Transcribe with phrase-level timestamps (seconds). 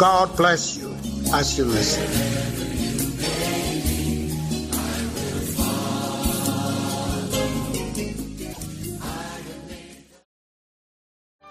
[0.00, 0.96] God bless you
[1.34, 2.06] as you listen.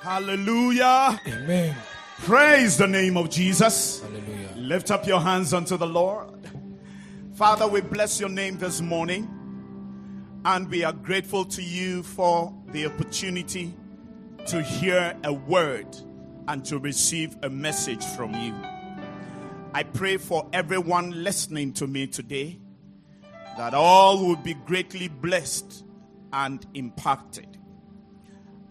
[0.01, 1.21] Hallelujah.
[1.27, 1.75] Amen.
[2.21, 3.99] Praise the name of Jesus.
[3.99, 4.49] Hallelujah.
[4.55, 6.49] Lift up your hands unto the Lord.
[7.35, 9.29] Father, we bless your name this morning.
[10.43, 13.75] And we are grateful to you for the opportunity
[14.47, 15.95] to hear a word
[16.49, 18.53] and to receive a message from you.
[19.71, 22.59] I pray for everyone listening to me today
[23.55, 25.85] that all will be greatly blessed
[26.33, 27.45] and impacted.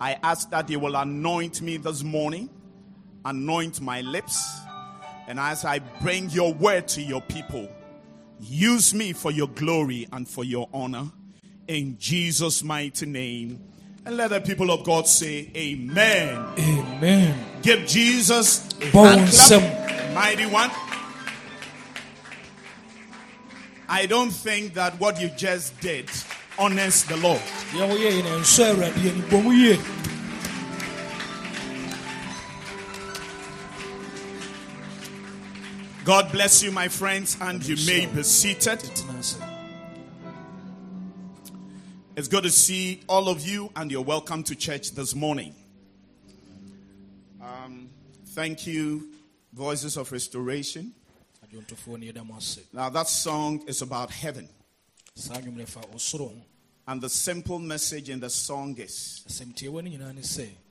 [0.00, 2.50] I ask that you will anoint me this morning,
[3.24, 4.60] anoint my lips,
[5.28, 7.68] and as I bring your word to your people,
[8.40, 11.12] use me for your glory and for your honor.
[11.68, 13.62] In Jesus' mighty name.
[14.08, 16.42] And let the people of God say, Amen.
[16.58, 17.44] Amen.
[17.60, 20.70] Give Jesus a clap, mighty one.
[23.86, 26.08] I don't think that what you just did
[26.58, 27.42] honors the Lord.
[27.72, 29.78] Deɛ woyɛ yi na nso Awurade ani bɔ mu yie.
[36.06, 38.80] God bless you, my friends, and you may be seated.
[42.18, 45.54] It's good to see all of you, and you're welcome to church this morning.
[47.40, 47.90] Um,
[48.30, 49.10] thank you,
[49.52, 50.92] Voices of Restoration.
[52.72, 54.48] Now, that song is about heaven,
[56.88, 59.24] and the simple message in the song is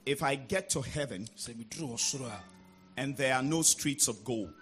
[0.04, 1.26] if I get to heaven
[2.98, 4.52] and there are no streets of gold,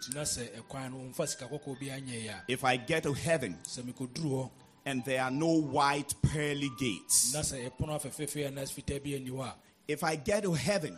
[2.47, 3.59] if I get to heaven
[4.87, 9.15] and there are no white pearly gates, na sɛ ɛpono afɛfɛɛfɛ a na fitaa bi
[9.17, 9.55] ani hɔ a,
[9.89, 10.97] if I get to heaven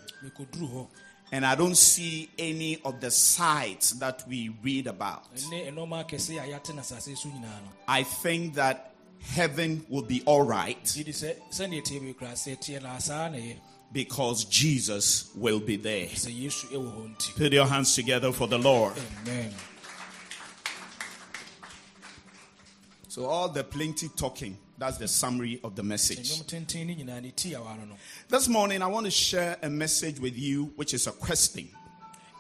[1.32, 6.37] and I don't see any of the sights that we read about, ɛne ɛnɔɔma akɛse
[6.37, 10.84] a yɛate no asase so nyinaa no, I think that heaven will be all right
[10.84, 13.56] gye di sɛ sɛneɛ tie bi koraa sɛ ɛteɛ no saa na ɛyɛ
[13.93, 16.06] because Jesus will be there.
[16.09, 17.37] sɛ yesu ɛwɔ hɔ nti.
[17.37, 18.93] Put your hands together for the Lord.
[19.22, 19.54] Amen.
[23.19, 26.31] So, all the plenty talking, that's the summary of the message.
[26.31, 27.95] Nnwom tenten no nyinaa ne ti awa no no.
[28.29, 31.69] This morning, I want to share a message with you, which is a question.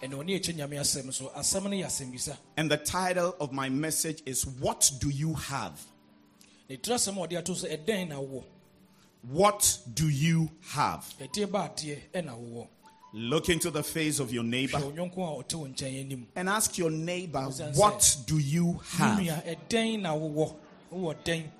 [0.00, 3.68] ɛna ɔne ɛkyɛ nyame asɛm so asɛm no yɛ asɛmbisa And the title of my
[3.68, 5.84] message is What Do You Have?
[6.70, 8.44] ne tiri asɛm a ɔde ato so ɛdɛn na wowɔ
[9.22, 11.12] What do you have?
[11.20, 12.68] ɛdeɛ baateɛ ɛna wowɔ
[13.14, 16.48] Look into the face of your neighbor wo nyɔnko a ɔte wo nkyɛn anim and
[16.48, 17.40] ask your neighbor,
[17.74, 19.18] What do you have?
[20.90, 21.50] Nua ɛdɛn na wowɔ wowɔ dɛn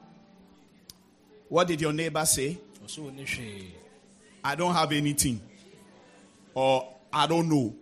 [1.49, 2.59] What did your neighbor say?
[2.84, 3.72] ɔso wɔ ne hwee
[4.44, 5.41] I don't have anything.
[6.55, 7.75] Or I don't know.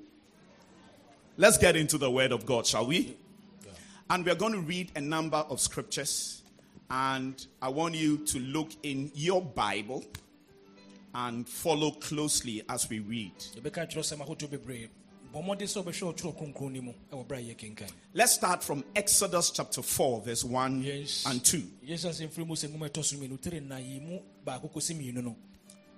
[1.36, 3.16] Let's get into the word of God, shall we?
[4.08, 6.42] And we're going to read a number of scriptures.
[6.90, 10.04] And I want you to look in your Bible
[11.14, 13.32] and follow closely as we read.
[15.36, 17.38] Yɛbɛka kyerɛ sɛm ahodoɔ bebree bɔ mmɔde sɛ wobɛhwɛ ɔtwerɛ kronkron no mu ɛwɔ berɛ
[17.38, 21.24] a yɛkenkan Let's start from Exodus chapter 4, verse 1 Yes.
[21.26, 21.62] and 2.
[21.86, 24.94] yɛsɛ sɛ mfiri mu sɛ nwoma ɛtɔ so mmienu tere na yi mu baako kɔsi
[24.96, 25.36] mmienu no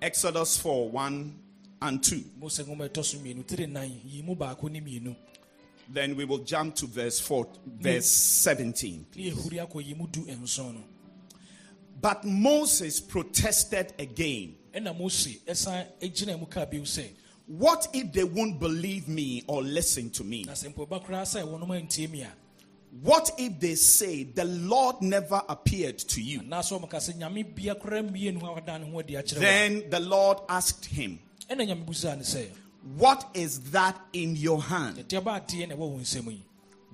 [0.01, 1.39] Exodus 4, 1
[1.81, 2.23] and 2.
[2.37, 5.15] mu sɛ nwoma ɛtɔ so mmienu tere nan yi mu baako ne mmienu
[5.91, 9.05] Then we will jump to verse 4, verse 17.
[9.15, 10.83] ne yɛhuri akɔ yi mu du nson no
[12.01, 14.55] But Moses protested again.
[17.49, 19.63] Ɛna mose ɛsan gyina mu kaa bio sɛ What if they won't believe me or
[19.63, 20.43] listen to me?
[20.43, 22.31] na sɛ mpo ɛba koraa sɛ wɔnom antie mi a
[23.01, 26.41] What if they say the Lord never appeared to you?
[26.41, 29.89] anaasɛ ɔmka sɛ nyame bia koraa mmienu a wada ne ho adi akyerɛ wo Then
[29.89, 31.19] the Lord asked him,
[31.49, 32.49] a, ɛna nyame busaa ne sɛ
[32.97, 34.97] What is that in your hand?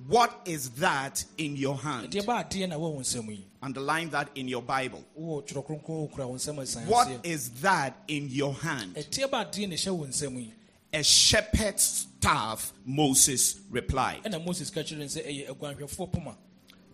[0.08, 2.12] What is that in your hand?
[2.12, 5.04] ɛdeɛ baadeɛ na ɛwɔ wo nsɛm yi Underline that in your Bible.
[5.20, 8.96] wowɔ twerɛ kronkron wokura wo nsɛm asan What is that in your hand?
[8.96, 10.54] ɛdeɛ baadeɛ na ɛhyɛ wo nsɛm yi
[10.94, 14.24] A shepherd's staff, Moses replied.
[14.24, 16.38] ɛna moses ka kyerɛ ne sɛ ɛyɛ aguanhwɛfoɔ poma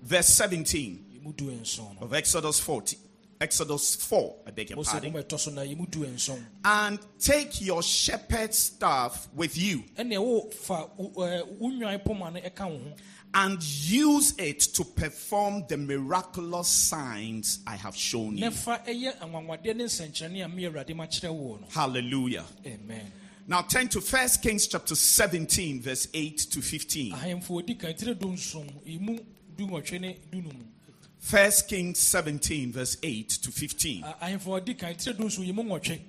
[0.02, 1.52] Verse 17 yi mu du
[2.00, 2.98] of Exodus 40.
[3.42, 5.12] Exodus 4, I beg your pardon.
[5.12, 10.14] nwoma ɛtɔ so na yɛmu du nson And take your shepherd's staff with you ɛnna
[10.14, 12.94] ɛwɔ fa wo ɛɛ, wo nwan poma no ɛka wo ho
[13.34, 18.52] and use it to perform the miraculous signs I have shown you.
[18.52, 22.46] fa ɛyɛ anwanwadeɛ ne nsɛnkyerɛnne a me awurade ma kyerɛ wo no Hallelujah.
[22.66, 23.12] amen
[23.48, 27.12] Now turn to 1 Kings chapter 17, verse 8 to 15.
[31.22, 32.72] Ahemfo odi kan tire du nson emu du nwɔtwe ne du num 1 Kings 17,
[32.72, 34.04] verse 8 to 15.
[34.04, 36.00] Ah, ahemfo odi kan tire du nson yemu nwɔtwe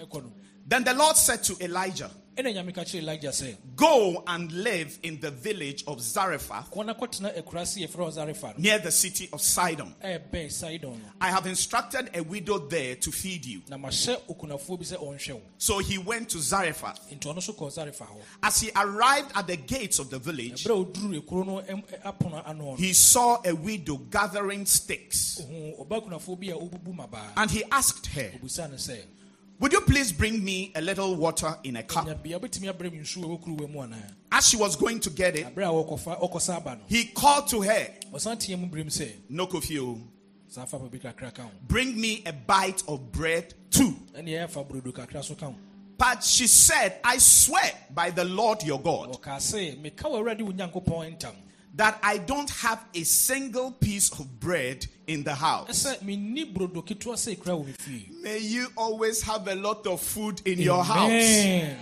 [0.00, 0.32] ɛkɔ no
[0.64, 4.98] Then the Lord said to Elijah, ɛna nyame ka kyerɛ elija sɛ Go and live
[5.02, 8.90] in the village of Zarephath kɔ na kɔtena akurase yɛfrɛ wɔ zarefa no near the
[8.90, 9.94] city of Sidon.
[10.02, 13.62] Eh, ɛɛbɛn sidon I have instructed a widow there to feed you.
[13.68, 17.00] na mahyɛ okunafoɔ bi sɛ ɔnhwɛ wo So he went to Zarephath.
[17.12, 20.84] nti ɔno nso kɔɔ As he arrived at the gates of the village, ɛberɛ a
[20.86, 25.40] ɔduruu ekuro no ɛm- ɛ- apono ano no he saw a widow gathering sticks.
[25.42, 29.00] ohuu ɔba kunafoɔ bi a ɔbubu mabaa And he asked her, obusaa no sɛ
[29.62, 32.04] Would you please bring me a little water in a cup?
[32.06, 34.98] nya bia wobɛtumi abrɛ me nsuo a ɛwɔ kuruwa mu anaa As she was going
[34.98, 36.80] to get it, aberɛ a wɔkɔfa ɔkɔsa aba no.
[36.88, 39.98] he called to her, ɔsan teɛ mu berɛm sɛ No kofio, oh.
[40.48, 41.50] saa fa bi kakra ka ho.
[41.68, 43.94] Bring me a bite of bread too.
[44.16, 45.54] ɛne ɛyɛ fa brodo kakra so ka ho.
[45.96, 49.10] But she said, I swear by the Lord your God
[51.76, 54.10] ɔkaa sɛ meka wɔ awurade wo nyankopɔn ntam that I don't have a single piece
[54.10, 55.84] of bread in the house.
[55.84, 59.86] ɛsɛ menni brodo ketewa sɛ ɛkura wɔ me fie May you always have a lot
[59.86, 61.76] of food in your house.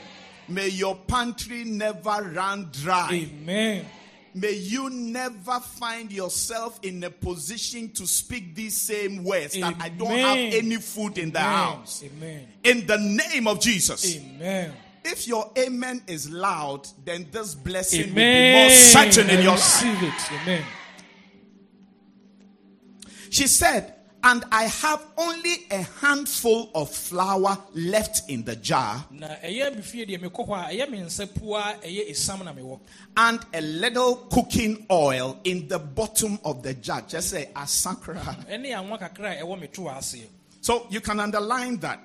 [0.48, 3.10] May your pantry never run dry.
[3.12, 3.86] Amen.
[4.34, 9.88] May you never find yourself in a position to speak these same words that I
[9.88, 12.02] don't have any food in the house.
[12.04, 12.46] Amen.
[12.62, 14.16] In the name of Jesus.
[14.16, 14.72] Amen.
[15.04, 20.02] If your amen is loud, then this blessing will be more certain in your receive
[20.02, 20.32] it.
[20.42, 20.64] Amen.
[23.30, 29.28] She said, and I have only a handful of flour left in the jar Na
[29.28, 32.78] ɛyɛ me fie deɛ mekɔ hɔ a ɛyɛ me nsa pua ɛyɛ esam na mewɔ.
[33.16, 37.02] and a little cooking oil in the bottom of the jar.
[37.02, 38.20] Just say asakra.
[38.46, 40.26] Ɛne anwa kakra a ɛwɔ me to aseɛ.
[40.60, 42.00] So you can underline that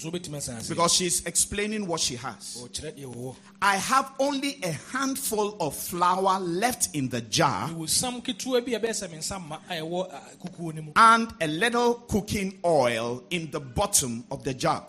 [0.00, 0.68] Nso wobɛtumi asan ase.
[0.70, 2.56] because she's explaining what she has.
[2.62, 3.36] Ɔkyerɛ deɛ wɔwɔ.
[3.60, 8.72] I have only a handful of flour left in the jar Mewɔ sam ketewa bi
[8.72, 10.10] a ɛbɛyɛ sɛ me nsa ma a ɛwɔ
[10.40, 10.92] kukuo no mu.
[10.96, 14.86] and a little cooking oil in the bottom of the jar.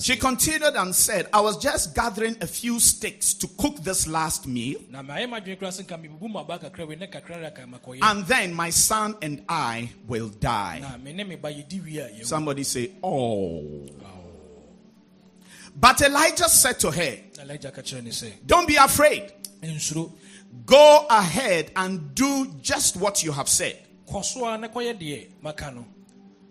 [0.00, 4.48] She continued and said, I was just gathering a few sticks to cook this last
[4.48, 7.62] meal, Na mayɛ m'adwene koraa sɛ nka mebubu m'aba kakra wei ne kakra ra ka
[7.62, 7.98] makɔyɛ.
[8.02, 10.80] and then my son and I will die.
[11.12, 12.24] Na me ne me ba yɛdi wie.
[12.24, 13.86] Somebody say, Oh.
[15.74, 19.32] But Elijah said to her, Na Elija ka kyerɛ ne sɛ, Don't be afraid.
[20.66, 23.78] Go ahead and do just what you have said.
[24.08, 25.86] Kɔ so a na kɔyɛ deɛ maka no.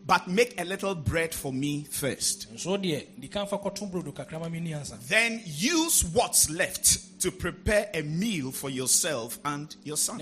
[0.04, 2.52] But make a little bread for me first.
[2.54, 6.50] nso deɛ di kan fa kɔto brodo kakra ma mi ni ansa Then use what's
[6.50, 10.20] left to prepare a meal for yourself and your son.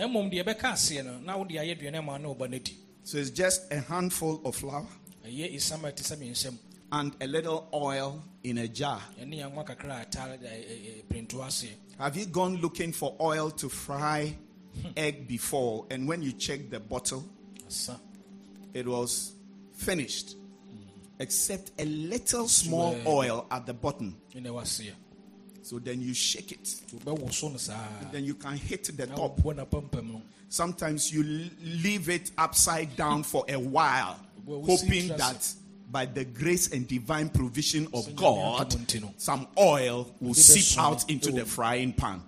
[3.06, 3.06] Na mmom deɛ ɛbɛka aseɛ no na wode ayɛ aduane ma na ɔba no adi
[3.06, 4.88] So it's just a handful of flour
[5.26, 6.58] ɛyɛ esam a ɛte sɛ me nsɛm
[6.92, 9.02] and a little oil in a jar.
[9.20, 10.38] ɛne anwa kakra a ata
[11.10, 14.34] printo aseɛ Have you gone looking for oil to fry
[14.96, 15.86] egg before?
[15.92, 17.26] And when you check the bottle,
[18.74, 19.34] it was
[19.74, 20.36] finished,
[21.20, 24.16] except a little small oil at the bottom.
[25.70, 26.64] Ɛne ɛwɔ aseɛ So then you shake it.
[26.94, 27.78] wobɛwo so no saa
[28.12, 29.40] Then you can hit the top.
[30.50, 35.54] Sometimes you leave it upside down for a while, Well, we see hoping that
[35.92, 38.76] by the grace and divine provision of God,
[39.18, 42.22] some oil will seep out into the frying pan.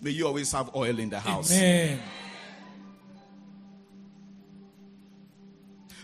[0.00, 1.52] May you always have oil in the house.
[1.52, 2.00] amen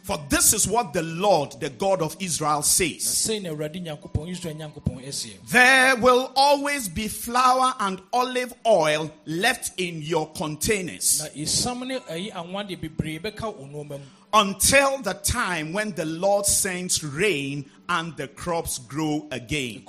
[0.08, 3.02] For this is what the Lord, the God of Israel, says.
[3.02, 5.36] Sei na awurade nyankopɔn israel nyankopɔn ɛseɛ.
[5.50, 11.98] There will always be flour and olive oil left in your containers na esam ne
[11.98, 14.00] ɛyi anwa deɛ bebree bɛka wo nneɛma mu.
[14.32, 19.84] until the time when the Lord sends rain and the crops grow again.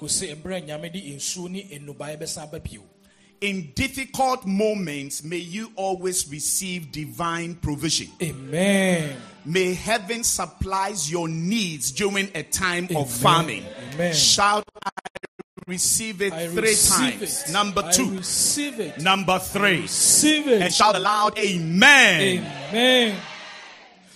[3.42, 8.08] In difficult moments, may you always receive divine provision.
[8.22, 9.16] amen
[9.46, 13.64] May heaven supplies your needs during a time of famine.
[13.94, 14.14] Amen.
[14.14, 14.90] Shout, I
[15.66, 17.50] receive it I three receive times.
[17.50, 17.54] it.
[17.54, 18.18] Number I two.
[18.18, 19.82] receive it Number three.
[19.84, 22.46] receive And shout aloud, Amen.
[22.72, 23.16] amen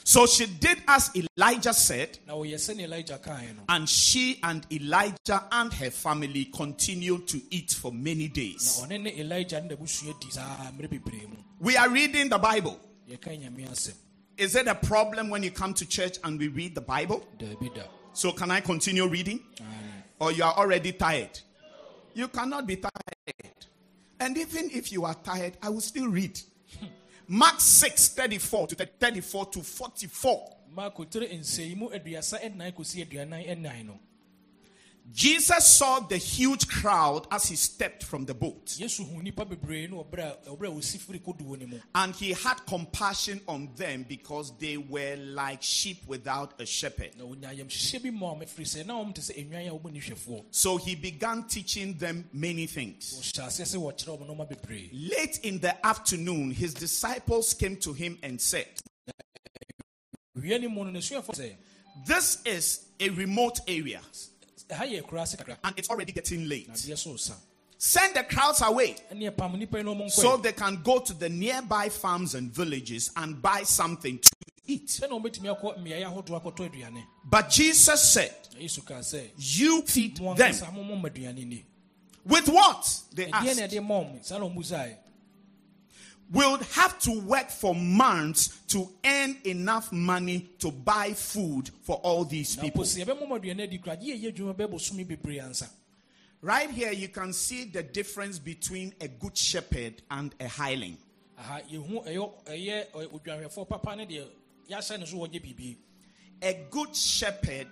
[0.06, 4.66] So she did as Elijah said, na wɔyɛ sɛnea elija kaeɛ no and she and
[4.72, 8.82] Elijah and her family continued to eat for many days.
[8.84, 12.80] ɔne ne elija ne n'abusua di saa mmerɛ bebree mu We are reading the Bible.
[13.10, 13.94] yɛka nyame asɛm
[14.38, 17.26] Is it a problem when you come to church and we read the Bible?
[18.14, 19.40] So can I continue reading?
[20.20, 21.40] Or you are already tired?
[22.14, 23.66] You cannot be tired.
[24.20, 26.40] And even if you are tired, I will still read.
[27.28, 30.58] Mark 6 34 to 34 to 44.
[35.12, 39.90] Jesus saw the huge crowd as he stepped from the boat, yesu hu nnipa bebree
[39.90, 41.80] ne ɔberɛ a ɔberɛ a ɔsi firi kodoɔ no mu.
[41.94, 47.12] And he had compassion on them because they were like sheep without a shepherd.
[47.18, 49.92] na ɔnya ayamhyehyɛ bi ma ɔm ɛfiri sɛ na ɔm te sɛ nnwan a wɔbɔ
[49.92, 50.46] ne hwɛfoɔ.
[50.52, 53.14] So he began teaching them many things.
[53.14, 54.90] ɔhyɛ aseɛ sɛ wɔkyerɛ ɔm nɔma bebree.
[55.10, 58.68] Late in the afternoon, his disciples came to him and said,
[60.36, 61.56] wie ne mu no n'asuafoɔ sɛ
[62.08, 64.02] This is a remote area,
[64.70, 66.68] ɛha yɛ akura ase kakra and it's already getting late.
[66.68, 67.34] na adeɛ so sa
[67.78, 71.14] Send the crowds away ɛne ɛpam nnipa yi na ɔmo so they can go to
[71.14, 74.30] the nearby farms and villages and buy something to
[74.68, 74.88] eat.
[74.88, 79.82] sɛna ɔmɛtumi akɔ mmeaeɛ ahodoɔ akɔtɔ aduane But Jesus said, na yesu kaa sɛ You
[79.84, 80.26] feed them.
[80.38, 81.66] ankasa mommɔ ma aduane ni
[82.26, 82.88] With what?
[83.14, 83.58] They asked.
[86.32, 89.92] Ɛde ma ɔm saa na ɔmbusaeɛ We'll have to work for months to earn enough
[89.92, 92.84] money to buy food for all these people.
[92.84, 95.70] mpo sɛ yɛbɛmmɔ ma aduane adi kora gye yɛyɛ adwuma bɛbɔ sumi bebree ansa
[96.42, 100.98] Right here, you can see the difference between a good shepherd and a hireling.
[101.38, 104.28] aha yɛhu ɛyɛ ɛyɛ ɛ, odwanhwɛfoɔ papa ne deɛ
[104.70, 105.76] yɛahyɛ ne so wɔnyɛ biribi
[106.42, 107.68] A good shepherd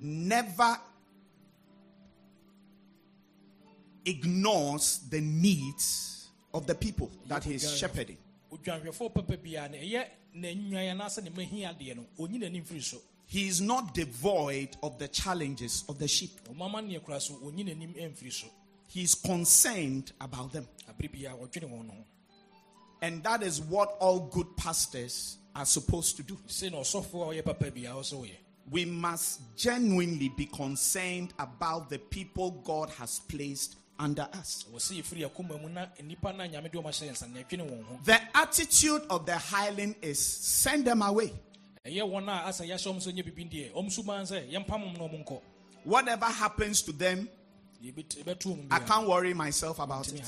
[0.00, 0.78] never
[4.04, 6.10] ignores the needs
[6.54, 8.16] of the people that he is shepherding.
[8.52, 10.06] odwanhwɛfoɔ papa biara no ɛyɛ
[10.36, 14.98] n'anwan anaasɛ ne mahia adeɛ no ɔnyi n'anim firi so He is not devoid of
[14.98, 16.30] the challenges of the sheep.
[16.48, 18.46] ɔmama nneɛ kora so ɔnyi n'anim ɛmfiri so
[18.88, 20.68] He is concerned about them.
[20.88, 21.96] abere biara ɔdwene wɔn ho
[23.02, 26.36] And that is what all good pastors are supposed to do.
[26.48, 28.36] sɛ na ɔsɔfoɔ a ɔyɛ papa biara ɔsɛ wɔyɛ
[28.70, 34.64] We must genuinely be concerned about the people God has placed under us.
[38.04, 41.32] The attitude of the hireling is send them away.
[45.84, 47.28] Whatever happens to them,
[48.70, 50.22] I can't worry myself about it.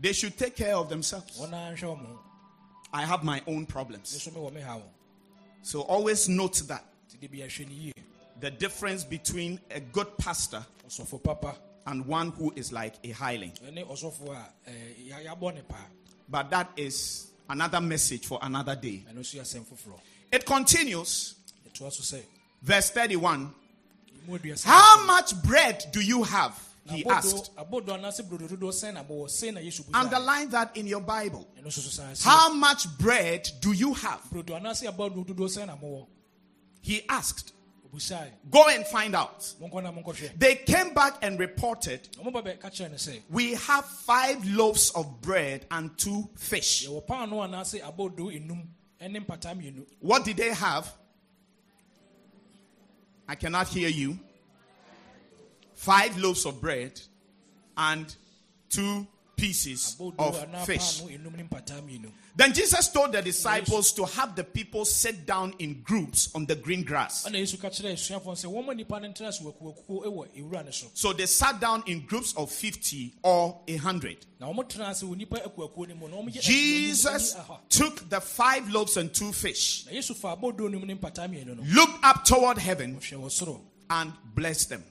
[0.00, 1.40] They should take care of themselves.
[2.92, 4.28] I have my own problems.
[5.62, 6.84] so always note that
[8.40, 10.64] the difference between a good pastor
[11.86, 13.52] and one who is like a hireling.
[13.64, 15.86] ɛne ɔsɔfo a ɛɛ, eh, yɛ- yɛabɔ ne paa
[16.28, 19.04] But that is another message for another day.
[19.10, 20.00] ɛno nso yɛ asɛm foforɔ
[20.32, 21.34] It continues,
[21.68, 22.22] ɛtoa so sɛ
[22.62, 23.54] verse 31.
[24.64, 26.60] How much bread do you have?
[26.90, 27.50] He asked.
[27.56, 31.00] abodo anaasɛ brodo dodoɔ sɛn na bɔwɔ sɛn na yesu busa Underline that in your
[31.00, 31.46] Bible.
[31.58, 34.20] ɛno nso so san ase How much bread do you have?
[34.32, 36.06] brodo anaasɛ abodo dodoɔ sɛn na bɔwɔ
[36.80, 37.52] He asked.
[38.50, 39.40] Go and find out.
[39.60, 43.54] monkɔ na monkɔhwɛ They came back and reported, ɔmo ba bɛka kyerɛ no sɛ We
[43.54, 46.86] have five loaves of bread and two fish.
[46.86, 48.66] yɛwɔ paano anaasɛ abodo enum
[49.00, 50.92] ɛne mpataa mmienu What did they have?
[53.28, 54.18] I cannot hear you.
[55.74, 57.00] Five loaves of bread
[57.76, 58.14] and
[58.68, 61.00] two pieces of fish.
[61.02, 65.24] paano enum ne mpataa mmienu Then Jesus told the disciples to have the people sit
[65.26, 67.24] down in groups on the green grass.
[67.26, 70.70] ɛna yesu ka kyerɛ asuafoɔ sɛ wɔma nnipa no ntena so wakuwakuo wɔ ewura no
[70.70, 74.26] so So they sat down in groups of 50 or 100.
[74.40, 77.36] na wɔn tena ase wɔ nnipa akuwakuo no mu na wɔn yɛ Jesus
[77.68, 81.56] took the five loaves and two fish, na yesu fa abodo enum ne mpataa mmienu
[81.56, 84.84] no looked up toward heaven, ɔhwɛ wɔ soro and blessed them.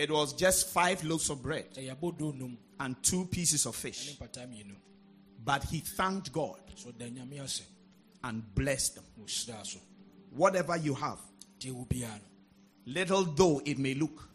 [0.00, 4.16] It was just five loaves of bread eh, enum and two pieces of fish.
[5.44, 7.64] But he thanked God so ɔda nyame ase.
[8.24, 9.04] and blessed them.
[9.18, 9.78] na ɔhyiraa so
[10.30, 11.18] Whatever you have,
[11.60, 14.26] deɛ wɔ biara no little though it may look,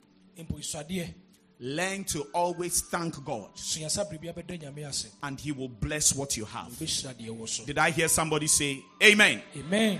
[1.59, 5.07] learn to always thank God suasa biribi abɛda nyame ase.
[5.23, 6.67] and he will bless what you have.
[6.73, 7.65] ɔbɛhyira deɛ wɔ so.
[7.65, 9.41] Did I hear somebody say amen?
[9.57, 9.99] amen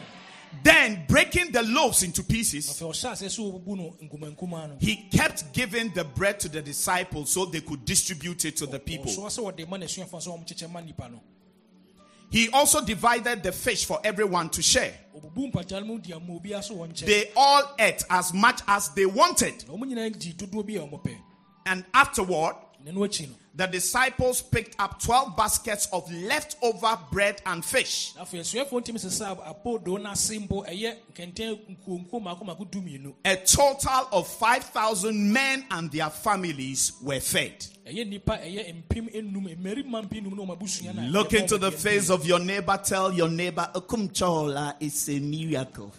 [0.64, 4.96] Then breaking the loaves into pieces, afei ɔhyɛ ase sɛ wɔbubu no nkumankuma no he
[5.12, 9.12] kept giving the bread to the disciples so they could distribute it to the people.
[9.12, 11.22] ɔsoa sɛ wɔde ma n'asuafoɔ sɛ wɔmkyekyɛ ma nnipa no
[12.32, 14.94] He also divided the fish for everyone to share.
[15.16, 18.62] ɔbubu mpataa no mu di ama obiara so wɔ nkyɛn They all ate as much
[18.68, 19.68] as they wanted.
[19.68, 21.18] na wɔn nyinaa gye dodoɔ bi a wɔpɛ
[21.68, 22.56] And afterward,
[23.58, 28.14] na no akyi no the disciples picked up 12 baskets of leftover bread and fish.
[28.20, 33.14] afei asuafoɔ ntumi sesa apoodo no ase mpo ɛyɛ nkɛntɛn nkuonkuo mako mako du mmienu
[33.26, 37.66] A total of 5,000 men and their families were fed.
[37.88, 41.72] ɛyɛ nipa ɛyɛ mpem enum mmarima mpem enum na wɔn abusua na Look into the
[41.72, 45.92] face of your neighbor, tell your neighbor, Okumchola is a miracle.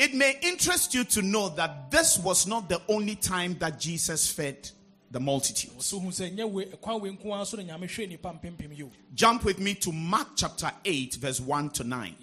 [0.00, 4.32] It may interest you to know that this was not the only time that Jesus
[4.32, 4.70] fed
[5.10, 5.84] the multitudes.
[5.84, 8.74] so hu sɛ nyɛ wei kwan wei nko ara so na nyame hwɛ nipa mpempem
[8.78, 12.16] yi o Jump with me to Mark chapter 8, verse 1 to 9.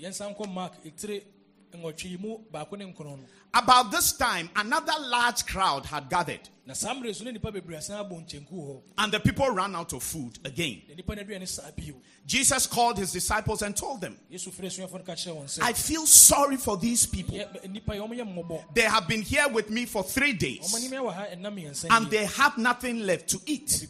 [1.77, 3.19] Yɛnsa nkɔ mark etire nwɔtwe yi mu baako ne nkron no.
[3.53, 7.77] About this time, another large crowd had gathered, na saa mmerɛ so ne nipa bebree
[7.77, 8.81] asan abɔ nkyɛnku hɔ.
[8.98, 10.81] And the people ran out of food again.
[10.89, 11.96] na nipa no aduane saa bio.
[12.25, 15.74] Jesus called his disciples and told them, yesu frɛ asuafoɔ no ka kyerɛ wɔn I
[15.74, 17.36] feel sorry for these people.
[17.38, 18.74] yɛ- nipa yi wɔn yɛ mmɔbɔ.
[18.74, 22.10] They have been here with me for three days, anim wɔ ha ɛnam mmiɛnsa and
[22.12, 23.88] they have nothing left to eat.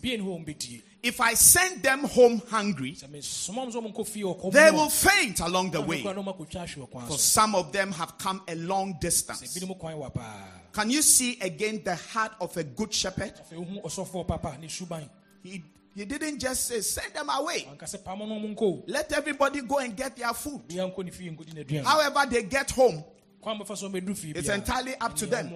[1.11, 3.81] Bibie ne hɔ wɔn bɛdie If I send them home hungry, sɛ mesoma m sɛ
[3.83, 6.89] wɔn nkɔ fie ɔkɔm they will faint along the way, na wɔn akɔtwa ahwe wɔ
[6.91, 9.57] kwan for some of them have come a long distance.
[9.57, 13.33] binom kwan wɔ paa Can you see again the heart of a good shepherd?
[13.35, 15.09] afei wohu ɔsɔfoɔ papa ne suban
[15.43, 15.63] He,
[15.95, 17.65] he didn't just say, send them away.
[17.71, 20.67] anka sɛ pam no ɔmo nkɔ o Let everybody go and get their food.
[20.67, 23.03] bia nkɔ ne fie nkɔdi n'aduane However, they get home,
[23.41, 25.49] kwan bɛfa so ɔmɛdu fie it's entirely up to them.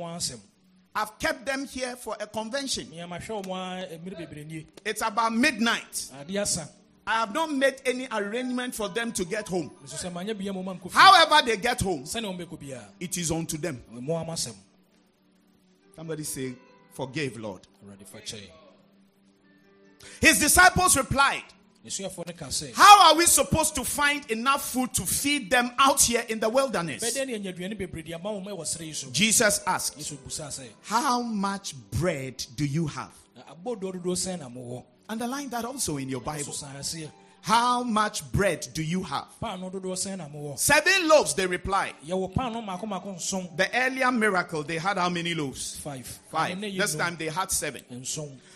[0.94, 2.88] I've kept them here for a convention.
[2.88, 3.54] nneɛma hwɛ ɔmo
[3.94, 6.10] a mmerɛ bebree nie It's about midnight.
[6.14, 6.70] Ah, asa
[7.08, 9.72] I have not made any arrangement for them to get home.
[9.84, 12.86] nso sɛ manyɛ bia ma ɔma nkɔ fie However, they get home, sɛne ɔmbɛkɔ biara
[13.00, 13.82] it is unto them.
[13.90, 14.56] mo ama asɛm
[15.96, 16.54] Somebody say,
[16.94, 17.62] Forgive, Lord.
[17.86, 18.50] awurade fa kyɛe
[20.20, 21.44] His disciples replied,
[21.86, 25.72] nesuafoɔ no ka sɛ How are we supposed to find enough food to feed them
[25.80, 27.04] out here in the wilderness?
[27.04, 30.18] bɛdɛ ne anya aduane bebree de ama wɔn ɛwɔ serɛ yi so Jesus asked, yesu
[30.18, 33.14] busaa sɛ How much bread do you have?
[33.36, 36.54] na abɔdoɔ dodoɔ sɛn na mowɔ Underline that also in your Bible.
[37.44, 39.26] How much bread do you have?
[39.42, 41.96] paano dodoɔ sɛn na mowɔ Seven loaves, they replied.
[42.08, 45.78] yɛwɔ paano mako mako nson The earlier miracle, they had how many loaves?
[45.78, 46.62] five Five.
[46.62, 47.84] This time they had seven.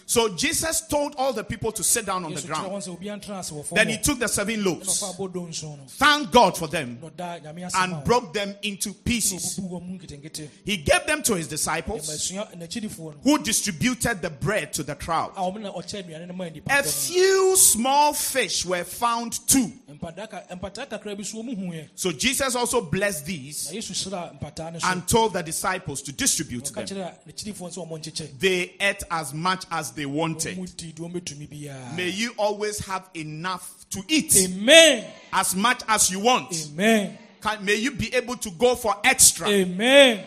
[0.08, 2.72] So Jesus told all the people to sit down on the ground.
[2.72, 5.50] wɔn sɛ obiara ntena ase wɔ fam Then he took the seven loaves, ɔfa abɔdoɔ
[5.50, 9.60] nson no thanked God for them, na ɔda nyame ase and broke them into pieces.
[9.60, 14.22] ɔbubu wɔn mu nketenkete He gave them to his disciples, asua n'akyidifoɔ no who distributed
[14.22, 15.32] the bread to the crowd.
[15.36, 19.48] a wɔn na ɔkyɛ aduane no ma nipa A dɔm few small fish were found
[19.48, 19.72] too.
[19.88, 23.94] no mpataa mpataa kakra bi so wɔn hu yɛ So Jesus also blessed these yesu
[23.94, 26.86] hyira mpataa no so and told the disciples to distribute them.
[26.86, 30.58] kyerɛ n'akyidifoɔ sɛ wɔn nkyekyɛ They ate as much as they wanted.
[30.58, 35.56] mu di deɛ wɔn bɛtumi biara May you always have enough to eat amen as
[35.56, 36.52] much as you want.
[36.74, 39.48] amen Can, may you be able to go for extra.
[39.48, 40.24] amen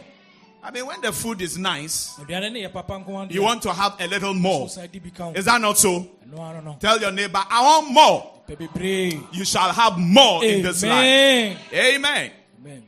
[0.60, 3.62] I mean, when the food is nice, aduane no yɛ papa nko ara you want
[3.62, 4.68] to have a little more.
[4.68, 6.06] so di bi ka ho Is that not so?
[6.28, 8.34] ɛno ara no Tell your neighbor, I want more.
[8.48, 10.92] You shall have more in this life.
[10.94, 12.30] amen Amen.
[12.60, 12.82] amen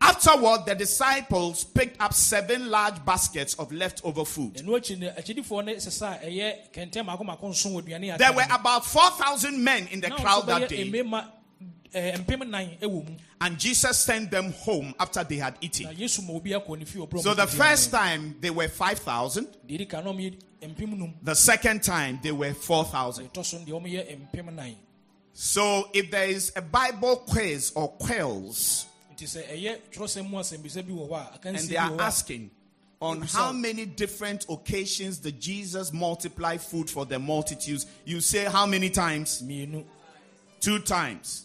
[0.00, 4.54] Afterward, the disciples picked up seven large baskets of leftover food.
[4.54, 8.18] ɛno akyi no akyidifoɔ no sesa a ɛyɛ kɛntɛn mako mako nson wɔ aduane a
[8.18, 10.90] There were about 4,000 men in the crowd that day.
[11.94, 12.16] Eh,
[12.80, 13.00] eh,
[13.40, 15.86] and Jesus sent them home after they had eaten.
[15.94, 19.46] yesu ma obi akɔ ne fie ɔbrɛ So the first time they were 5,000.
[19.68, 20.18] deɛ di ka na ɔmo
[20.60, 23.30] yɛ mpem num The second time they were 4,000.
[23.44, 24.76] so no deɛ ɔmo yɛ mpem nan
[25.32, 30.84] So if there is a Bible quiz or quells, nti sɛ ɛyɛ twerɛsɛm mu asɛmbisa
[30.84, 32.50] bi wɔ hɔ a and they are wɔ hɔ a asking
[33.00, 38.66] on how many different occasions did Jesus multiply food for the multitudes, you say how
[38.66, 39.44] many times?
[40.60, 41.44] Two times.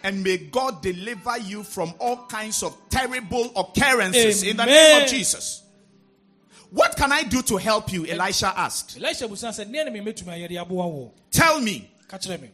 [0.05, 5.09] And may God deliver you from all kinds of terrible occurrences in the name of
[5.09, 5.63] Jesus.
[6.71, 8.07] What can I do to help you?
[8.07, 8.97] Elisha asked.
[8.97, 12.51] elisha busa sɛ neɛ ne memɛtumi ayɛ de aboa wo Tell me, ka kyerɛ me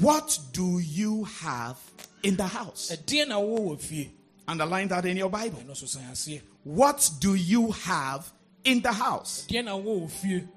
[0.00, 1.76] what do you have
[2.22, 2.90] in the house?
[2.94, 4.10] ɛdeɛ na wowɔ wɔ
[4.48, 5.60] Underline that in your Bible.
[5.60, 8.32] ɛno so san aseɛ What do you have
[8.64, 9.46] in the house?
[9.48, 10.48] deɛ na wowɔ wɔ fie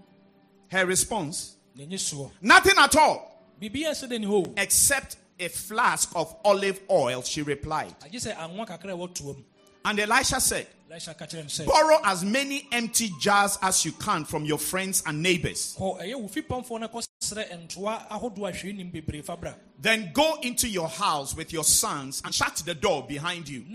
[0.69, 6.11] Her response na ɛnyɛ soɔ Nothing at all, biribiaa sɛ de ne except a flask
[6.15, 7.95] of olive oil, she replied.
[8.01, 9.43] agye sɛ anwa kakra a wɔtoa mu
[9.83, 13.91] And Elisha said, elisha ka kyerɛ no sɛ Borrow as many empty jars as you
[13.91, 15.75] can from your friends and neighbors.
[15.77, 20.11] kɔ ɛyɛ wo fipamfoɔ no kɔsrɛ ntoa ahodoɔ a hwee nim bebree fa bra Then
[20.13, 23.65] go into your house with your sons and shut the door behind you.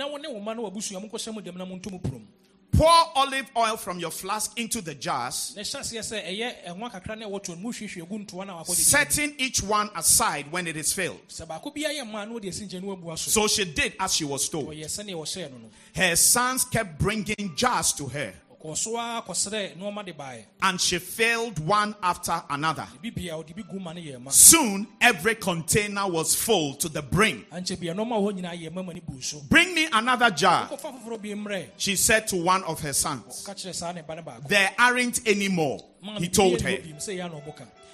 [2.72, 3.50] Na wo ne wo ma no wabusua monkɔhyɛ mu dɛm na monto mu porom Pour
[3.50, 7.18] olive oil from your flask into the jars, na ɛhyɛ aseɛ sɛ ɛyɛ ɛnwa kakra
[7.18, 10.66] na ɛwɔ toɔ no mohwiehwie gu ntoa no a wakɔde setting each one aside when
[10.66, 11.20] it is filled.
[11.28, 14.14] sɛ baako biara yɛ mmaa na wode asi nkyɛn no wabua so she did as
[14.14, 14.68] she was told.
[14.68, 19.22] ɔyɛ sɛneɛ wɔhyɛɛ no no Her sons kept bringing jars to her, ɔkɔɔ so ara
[19.22, 22.86] kɔsrɛ nneɔma de baeɛ and she filled one after another.
[23.02, 26.88] bi bia ɔde bi gu ma no yɛ ma Soon every container was full to
[26.88, 27.44] the brim.
[27.52, 30.30] ankyɛ bia nneɔma a hɔ nyinaa yɛ ma ma ne bu so Bring me another
[30.30, 33.42] jar, kɔfa foforɔ bi mmrɛ she said to one of her sons.
[33.46, 35.80] ka kyerɛ saa ne ba no baako There aren't any more,
[36.18, 36.76] he told her.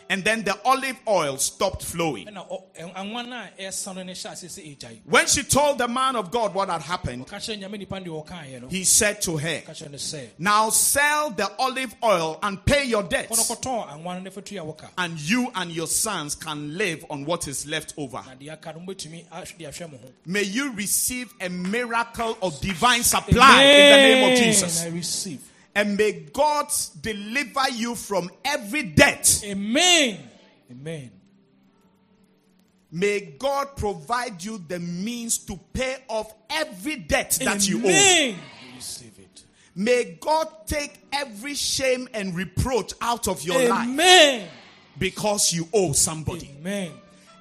[0.09, 2.27] Sɛ yɛ ana ɔbɔka And then the olive oil stopped flowing.
[2.27, 5.43] ɛna ɔ- ɛ- anwa no a ɛsa no no hyɛ aseɛ sɛ ɛgyae When she
[5.43, 8.69] told the man of God what had happened, ɔka kyerɛ nyame nipa deɛ ɔkaeɛ no
[8.69, 12.85] he said to her, ka kyerɛ no sɛ Now sell the olive oil and pay
[12.85, 17.05] your debts, kɔtɔn anwa no na fatua wɔka and you and your sons can live
[17.11, 18.23] on what is left over.
[18.27, 22.37] na deɛ aka no mobɛtumi ahw- de ahwɛ mo ho May you receive a miracle
[22.43, 24.85] of divine supply in the name of Jesus.
[25.77, 25.89] I receive.
[25.89, 29.43] And may God deliver you from every debt.
[29.45, 30.19] Amen.
[30.71, 31.11] Amen.
[32.91, 37.89] May God provide you the means to pay off every debt that you owe.
[37.89, 38.39] Amen.
[38.75, 39.45] Receive it.
[39.75, 44.49] May God take every shame and reproach out of your life Amen.
[44.99, 46.51] because you owe somebody.
[46.59, 46.93] Amen.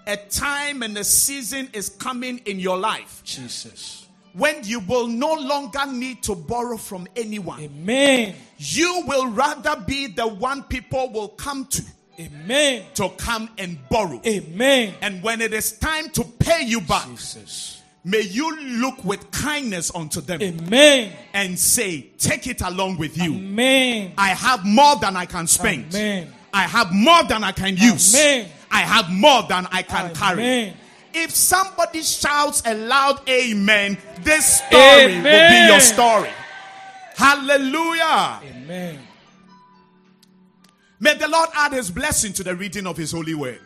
[0.07, 4.04] A time and a season is coming in your life Jesus.
[4.35, 7.59] When you will no longer need to borrow from anyone.
[7.61, 8.35] Amen.
[8.57, 11.81] You will rather be the one people will come to
[12.19, 12.83] Amen.
[12.95, 14.21] to come and borrow.
[14.25, 14.93] Amen.
[15.01, 17.81] And when it is time to pay you back, Jesus.
[18.03, 21.13] may you look with kindness unto them Amen.
[21.33, 23.35] and say, Take it along with you.
[23.35, 24.13] Amen.
[24.17, 25.93] I have more than I can spend.
[25.93, 26.33] Amen.
[26.53, 28.15] I have more than I can use.
[28.15, 28.49] Amen.
[28.71, 30.73] I have more than I can carry.
[31.15, 31.23] Amen.
[31.23, 36.29] If somebody shouts a loud amen, this story will be your story.
[37.15, 38.41] Hallelujah.
[38.43, 38.99] Amen.
[40.99, 43.61] May the Lord add his blessing to the reading of his holy word.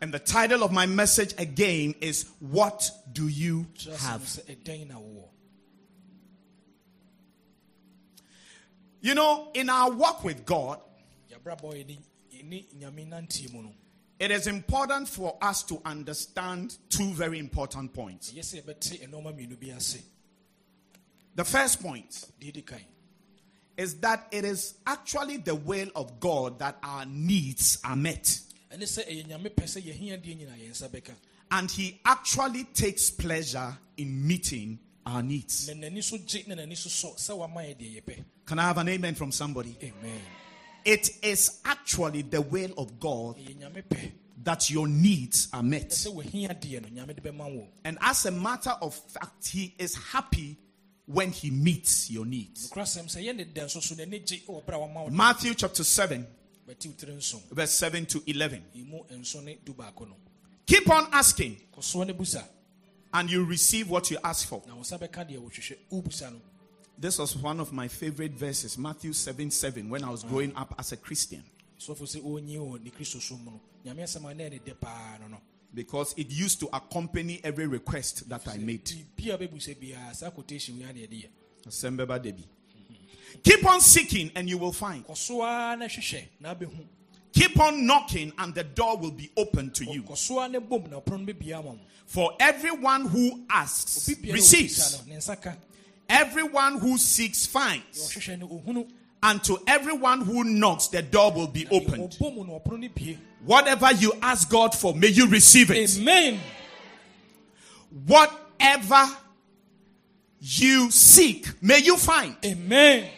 [0.00, 4.22] And the title of my message again is What Do You Just Have?
[4.22, 4.96] sɛ ɛdɛn na.
[9.00, 10.80] You know, in our walk with God,
[14.18, 16.76] Yɛabrabɔ yɛ ne- yɛne nyame nanteɛ mu no it is important for us to understand
[16.88, 18.32] two very important points.
[18.32, 19.98] ɛyɛ sɛ yɛbɛte ɛnɔɔma mmienu bi ase
[21.34, 22.24] The first point
[23.78, 28.40] is that it is actually the will of God that our needs are met.
[28.72, 31.14] ɛne sɛ ɛyɛ nyame pɛ sɛ yɛhia deɛ nyinaa yɛn nsa bɛka
[31.50, 35.68] And He actually takes pleasure in meeting our needs.
[35.68, 38.62] na n'ani so gye na n'ani so sɔ sɛ wama yɛ deɛ yɛpɛ Can I
[38.62, 39.76] have an amen from somebody?
[39.82, 40.20] amen
[40.86, 44.12] It is actually the will of God ɛyɛ nyame pɛ
[44.44, 45.90] that your needs are met.
[45.90, 49.74] sɛ wahia deɛ no nyame de bɛma wo And as a matter of fact, He
[49.78, 50.56] is happy
[51.06, 52.70] when He meets your needs.
[52.70, 55.54] nokorasɛm sɛ yɛ ne dɛ nso so n'ani gye wɔ berɛ a wama wo Matthew
[55.54, 56.24] chapter 7,
[56.68, 58.62] bɛti wo tiri nson verse 7 to 11.
[58.76, 60.16] ɛmu nso ne du baako no
[60.66, 62.44] Keep on asking, kɔsoɔ ne busa
[63.12, 64.62] and you receive what you ask for.
[66.98, 68.78] Na wo nsa bɛka deɛ wohwehwɛ wobusa no This was one of my favorite verses,
[68.78, 71.44] Matthew 7 7, when I was growing up as a Christian,
[71.78, 74.80] sɔfo sɛ ɔnyi wɔ ne kristo so mu no nyame asɛm a na ɛne dɛ
[74.80, 75.38] paa no no
[75.74, 78.84] because it used to accompany every request that I made.
[79.16, 81.28] biribi a bɛbusa biara saa quotation wia ne ɛde yɛ
[81.66, 82.44] Asembeba Debi.
[83.42, 85.04] Keep on seeking, and you will find.
[85.06, 86.86] kɔsoa na hwehwɛ na abɛhu
[87.32, 90.02] Keep on knocking, and the door will be open to you.
[90.02, 94.30] kɔsoa ne bom na ɔpono no bɛbia ma wo For everyone who asks obi biara
[94.30, 95.02] a receives,
[96.08, 98.88] obisa no ne nsa ka everyone who seeks finds, ɔhwehwɛ no ohunu
[99.22, 102.12] and to everyone who knocks, the door will be opened.
[102.12, 105.98] ɔbɔ mu na ɔpono no bie Whatever you ask God for, may you receive it.
[105.98, 106.40] amen
[108.06, 109.08] Whatever
[110.40, 112.36] you seek, may you find.
[112.44, 113.08] amen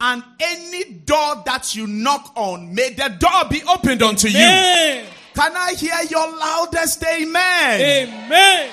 [0.00, 4.34] And any door that you knock on, may the door be opened unto you.
[4.38, 7.80] Can I hear your loudest amen?
[7.80, 8.70] amen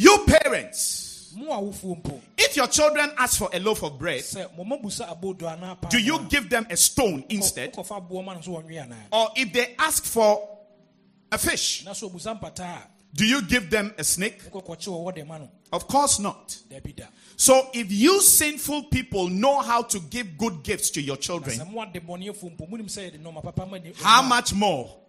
[0.00, 4.20] You parents, mo mo awofoɔ mpo If your children ask for a loaf of bread,
[4.20, 7.72] sɛ mo ma busa abodo anaa paa do you give them a stone instead?
[7.74, 10.48] kɔfa aboɔ ma no so wɔnwe anaa Or if they ask for
[11.32, 12.82] a fish, na so obusa mpata a
[13.12, 14.40] do you give them a snake?
[14.52, 16.56] wokɔkɔkye wɔ wɔde ma no Of course not.
[17.36, 21.82] So if you sinful people know how to give good gifts to your children, mo
[21.82, 24.94] ade bɔneɛfoɔ mpo monim sɛ yɛde nɔɔma papa ma ni how much more mpɛn dodoɔ
[24.94, 25.07] sɛn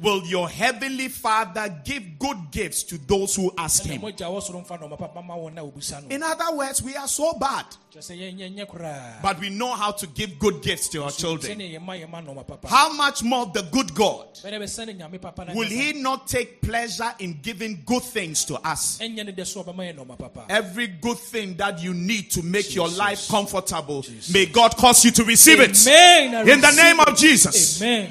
[0.00, 4.00] will your heavenly Father give good gifts to those who ask him?
[4.02, 6.94] mogya wɔ soro mfa nɔɔma papa ma wɔn na obusa no In other words, we
[6.96, 10.62] are so bad, kyerɛ sɛ yɛnyɛ nyɛ koraa but we know how to give good
[10.62, 11.58] gifts to our children.
[11.58, 14.26] sɛnea yɛma yɛma nɔɔma papa How much more the good God?
[14.34, 18.56] bɛdɛ bɛsɛne nyame papa no Will he not take pleasure in giving good things to
[18.56, 18.98] us?
[18.98, 22.42] ɛnyɛ ne dɛ so ɔbɛma yɛ nɔɔma papa Every good thing that you need to
[22.42, 25.76] make your life comfortable, may God cause you to receive it.
[25.86, 26.34] Amen.
[26.34, 27.08] I In the name it.
[27.08, 27.80] of Jesus.
[27.82, 28.10] Amen.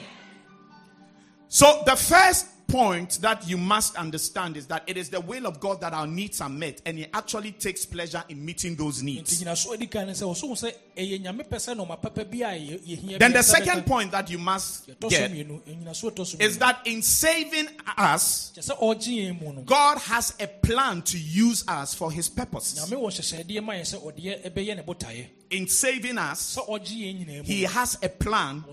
[1.47, 5.59] So, the first point that you must understand is that it is the will of
[5.59, 9.41] God that our needs are met, and He actually takes pleasure in meeting those needs.
[9.41, 12.37] nyinaso adi kan ne sɛ ɔso hu sɛ ɛyɛ nyame pɛ sɛ nɔɔma papa bi
[12.39, 16.37] a yɛ- yɛhia Then, the second point that you must get mmienu nyinaso ɛtɔ so
[16.39, 21.03] is that in saving us, kyɛ sɛ ɔgye yɛn mu no God has a plan
[21.03, 22.79] to use us for His purposes.
[22.89, 26.97] nyame wɔ hyɛhyɛdeɛ ma yɛ sɛ ɔdeɛ ɛbɛyɛ ne botaeɛ In saving us, sɛ ɔgye
[26.97, 28.63] yɛn nyinaa He has a plan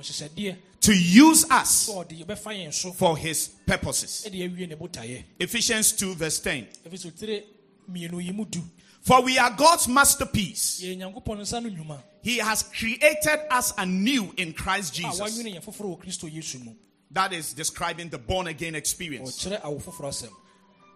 [0.83, 4.27] to use us sɛ ɔde yɛbɛfa yɛn so for His purposes.
[4.29, 6.67] ɛde awie ne botaeɛ Ephesians 2, verse 10.
[6.87, 7.43] ɛfi so tire
[7.91, 8.63] mmienu yi mu du
[9.01, 10.81] For we are God's masterpiece.
[10.83, 15.21] yɛyɛ nyankopɔn no nsa no nnwuma He has created us anew in Christ Jesus.
[15.21, 16.73] wanwene yɛn foforɔ wɔ kristo yesu mu
[17.11, 19.45] That is describing the born again experience.
[19.45, 20.31] ɔkyerɛ awo foforɔ asɛm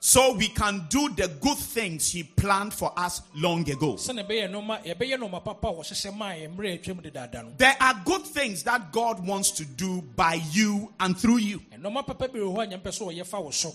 [0.00, 3.94] so we can do the good things He planned for us long ago.
[3.94, 7.52] sɛne ɛbɛyɛ nɔma yɛbɛyɛ nɔma papa a wɔhyehyɛ maa yɛ mmerɛ a atwam dedaada no
[7.58, 11.60] There are good things that God wants to do by you and through you.
[11.74, 13.74] ɛnɔma papa bi wɔ hɔ a nyame pɛ sɛ ɔyɛ fa wo so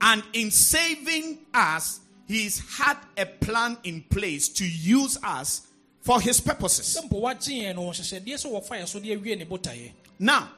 [0.00, 5.62] And in saving us, He's had a plan in place to use us
[6.00, 6.96] for His purposes.
[6.96, 10.48] sɛ mpo wagye yɛn no wɔhyehyɛdeɛ sɛ wɔfa yɛ so de awie ne botaeɛ Now,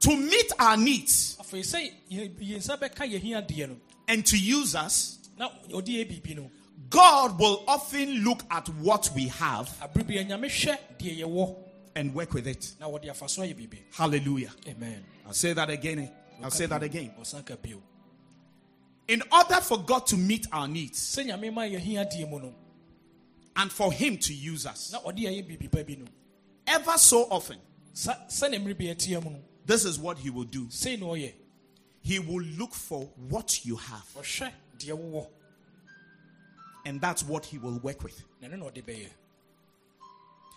[0.00, 4.38] to meet our needs afei sɛ yɛ- yɛn nsa bɛka yɛhia deɛ no and to
[4.38, 6.50] use us, na ɔde yɛ biribi no
[6.90, 11.56] God will often look at what we have abere bi nyame hwɛ deɛ yɛwɔ
[11.96, 12.72] and work with it.
[12.80, 14.52] na wɔde afa so ayɛ biribi Hallelujah.
[14.66, 16.10] amen I'll say that again.
[16.42, 17.12] I'll say that again.
[17.20, 17.82] ɔsan ka bio
[19.08, 22.54] In order for God to meet our needs sɛ nyame ma yɛhia deɛ mu no
[23.56, 26.04] and for Him to use us, na ɔde yɛyɛ biribi pa bi no
[26.66, 27.58] ever so often,
[29.68, 30.66] sa sɛne mmerɛ bi ɛteɛ mu no this is what He will do.
[30.70, 31.32] sei na ɔyɛ
[32.02, 35.26] He will look for what you have, ɔhwɛ deɛ wowɔ
[36.86, 38.22] and that's what He will work with.
[38.40, 39.08] na ɛno na ɔde bɛyɛ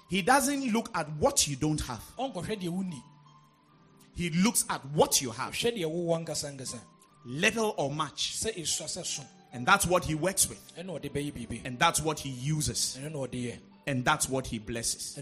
[0.10, 3.04] He doesn't look at what you don't have, ɔnkɔhwɛ deɛ wonni
[4.16, 6.80] He looks at what you have, ɔhwɛ deɛ wowɔ ankasa ankasa
[7.26, 11.66] little or much, sɛ ɛsua sɛ and that's what He works with, ɛna ɔde bɛyɛ
[11.66, 12.98] and that's what He uses,
[13.88, 15.18] and that's what He blesses.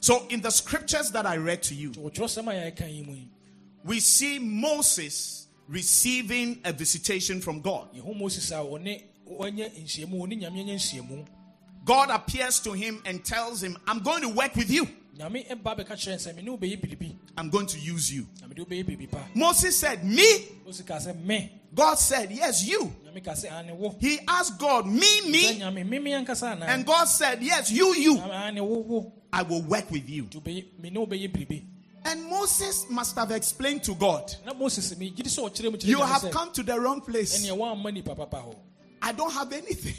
[0.00, 1.92] So in the scriptures that I read to you,
[3.84, 7.88] we see Moses receiving a visitation from God.
[11.84, 14.86] God appears to him and tells him, I'm going to work with you.
[17.36, 18.26] I'm going to use you.
[19.34, 20.24] Moses said, Me?
[21.74, 22.92] God said, Yes, you.
[24.00, 25.62] He asked God, Me, me?
[26.68, 28.16] And God said, Yes, you, you.
[29.32, 30.24] Ane wo wo I will work with you.
[30.24, 31.64] nti wobɛyɛ- mene wobɛyɛ biribi
[32.04, 35.84] And Moses must have explained to God, na moses megye di sɛ ɔkyerɛ mu kyerɛ
[35.88, 37.36] You have come to the wrong place.
[37.44, 38.56] ɛneɛ woamma nipa papa hɔ
[39.02, 39.94] I don't have anything.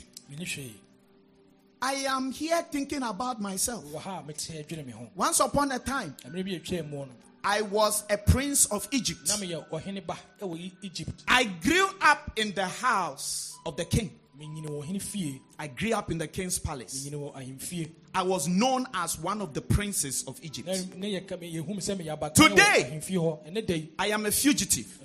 [1.81, 3.83] I am here thinking about myself.
[3.85, 6.97] wɔ ha a mete adwene me ho Once upon a time, mmerɛ bi atwaa mu
[7.05, 7.09] no
[7.43, 9.27] I was a prince of Egypt.
[9.27, 14.18] na meyɛ ɔhene ba ɛwɔ egypt I grew up in the house of the king.
[14.39, 15.41] Menyini wɔ ɔhene fie.
[15.57, 16.93] I grew up in the king's palace.
[17.07, 17.89] menyini wɔ ahemfie.
[18.15, 20.67] I was known as one of the princes of Egypt.
[20.67, 23.47] na ne yɛka me- yɛhu me sɛ meyɛ abakan Today- wɔ ahemfie hɔ.
[23.51, 24.99] Ɛnɛ da yi I am a fugitive,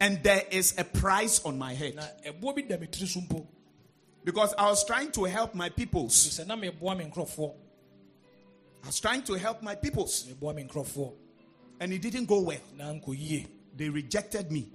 [0.00, 1.94] and there is a price on my head.
[1.94, 3.46] Na ɛboɔ bi da me tiri so mpo.
[4.24, 6.14] Because I was trying to help my peoples.
[6.14, 7.52] sɛ na meboa me nkurɔfoɔ.
[8.82, 11.12] I was trying to help my peoples, meboa me nkurɔfoɔ.
[11.80, 12.60] And it didn't go well.
[12.76, 13.46] na nkɔ yie.
[13.76, 14.68] They rejected me.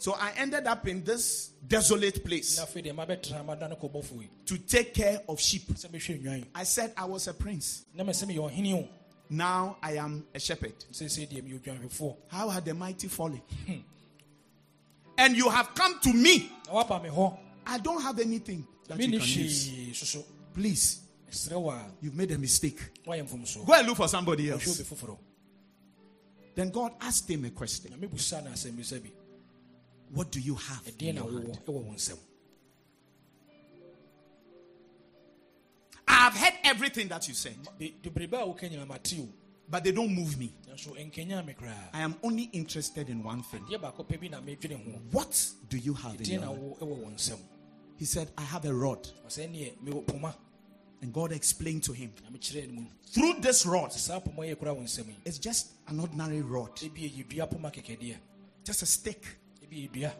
[0.00, 3.44] Ɔmo poo me So I ended up in this desolate place na afei deɛ mabɛtena
[3.44, 5.68] madane kɔbɔfo yi to take care of sheep.
[5.68, 7.84] sɛ mehwɛ nnwan I said I was a prince.
[7.94, 8.88] na mɛ sɛ meyɛ ɔhene o
[9.32, 10.74] Now I am a shepherd.
[10.92, 13.42] seesei deɛ meyɛ odwanhwɛfoɔ How had the mighty fallen?
[15.18, 16.50] and you have come to me.
[16.66, 20.16] na woaba me hɔ I don't have anything that you can use.
[20.52, 22.80] Please, ɛserɛ wo a you've made a mistake.
[23.04, 24.82] Go and look for somebody else.
[26.56, 27.92] Then God asked him a question
[30.12, 30.82] What do you have?
[30.98, 32.18] in your hand?" wowɔ ɛwɔ wo nsɛm
[36.08, 39.28] I've heard everything that you said, de de biribi a woka nyina mate o
[39.68, 40.52] but they don't move me.
[40.68, 43.64] nanso ɛnkɛnya me koraa I am only interested in one thing.
[43.70, 46.58] deɛ baako pɛ bi na medwene ho What do you have in your hand?
[46.60, 47.38] wo ɛwɔ wo nsɛm
[47.96, 49.06] He said, I have a rod.
[49.26, 50.36] ɔsɛ neɛ mewɔ poma
[51.02, 54.58] And God explained to him, na mekyerɛ no mu through this rod, saa poma yɛ
[54.58, 58.16] kora wo nsɛm yi it's just an ordinary rod, ebi yɛ dua poma kɛkɛdeɛ
[58.64, 59.24] just a stick.
[59.70, 60.12] Ebi yɛ dua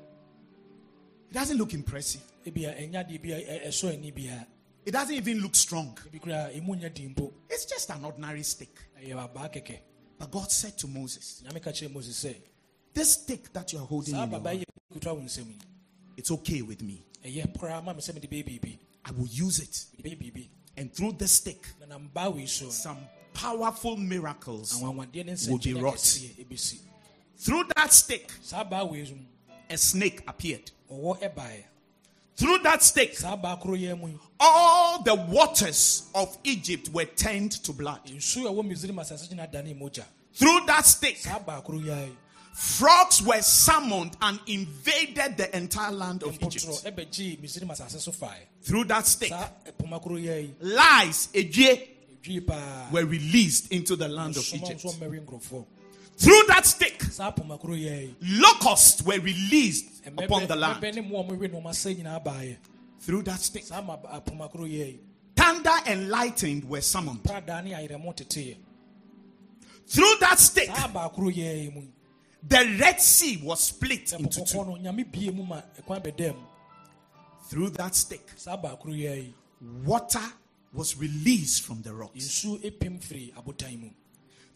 [1.31, 2.23] It doesn't look impressive.
[2.45, 4.47] ebi a ɛnya deɛ bi a ɛ- ɛsɔ ani biara
[4.87, 5.97] It doesn't even look strong.
[6.09, 8.75] ebi koraa emu nya di mpo It's just an ordinary stick.
[9.01, 9.79] ɛyɛ abaa kɛkɛ
[10.19, 12.37] But God said to Moses, nyame ka kyerɛ moses sɛ
[12.93, 15.59] This stick that you are holding in your hand, yɛ kuta wo nsɛm yi
[16.17, 17.05] it's okay with me.
[17.25, 19.87] ɛyɛ koraa ma me sɛ mede bɛyɛ biribi I will use it.
[19.97, 22.99] mede bɛyɛ biribi And through this stick, na nam baa wei so no, some
[23.35, 24.75] powerful miracles.
[24.81, 24.93] will
[25.59, 26.19] be wrought.
[27.37, 28.31] Through that stick,
[29.77, 30.71] saa baa wei so a snake appeared.
[32.37, 37.05] Through that stick, saa baa koro yɛ mu yi all the waters of Egypt were
[37.05, 38.01] turned to blood.
[38.07, 42.07] nsuo a ɛwɔ misrim asase gyina dane mogya Through that stick, saa baa koro yɛ
[42.09, 42.17] yi
[42.55, 46.67] frogs were summoned and invaded the entire land of Egypt.
[46.85, 51.89] ɛbɛgyee misrim asase so faeɛ Through that stick, saa poma koro yɛ yi lies, edie,
[52.23, 54.83] ɛdwii paa were released into the land of Egypt.
[56.21, 60.47] Nso mmɛwe nkurɔfoɔ Through that stick, saa poma koro yɛ yi locusts were released upon
[60.47, 60.83] the land.
[60.83, 62.57] ne mmoa a wɔwe nneɛma sɛ nyinaa baeɛ
[63.01, 65.01] Through that stick, saa ma a poma koro yɛ yi
[65.35, 67.23] thunder and lightning were summoned.
[67.23, 68.57] pradaa ne ayerɛmo teteeɛ
[69.87, 71.83] Through that stick, saa baa koro yɛ yi mu
[72.43, 74.59] the Red Sea was split into two.
[74.59, 76.43] pɔpɔkɔ no nyame bie mu ma ɛkwan bɛdaa mu
[77.49, 79.35] Through that stick, saa baa koro yɛ yi
[79.85, 80.21] water
[80.73, 82.45] was released from the rocks.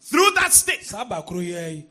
[0.05, 1.85] Through that stick, saa baa koro yɛ yi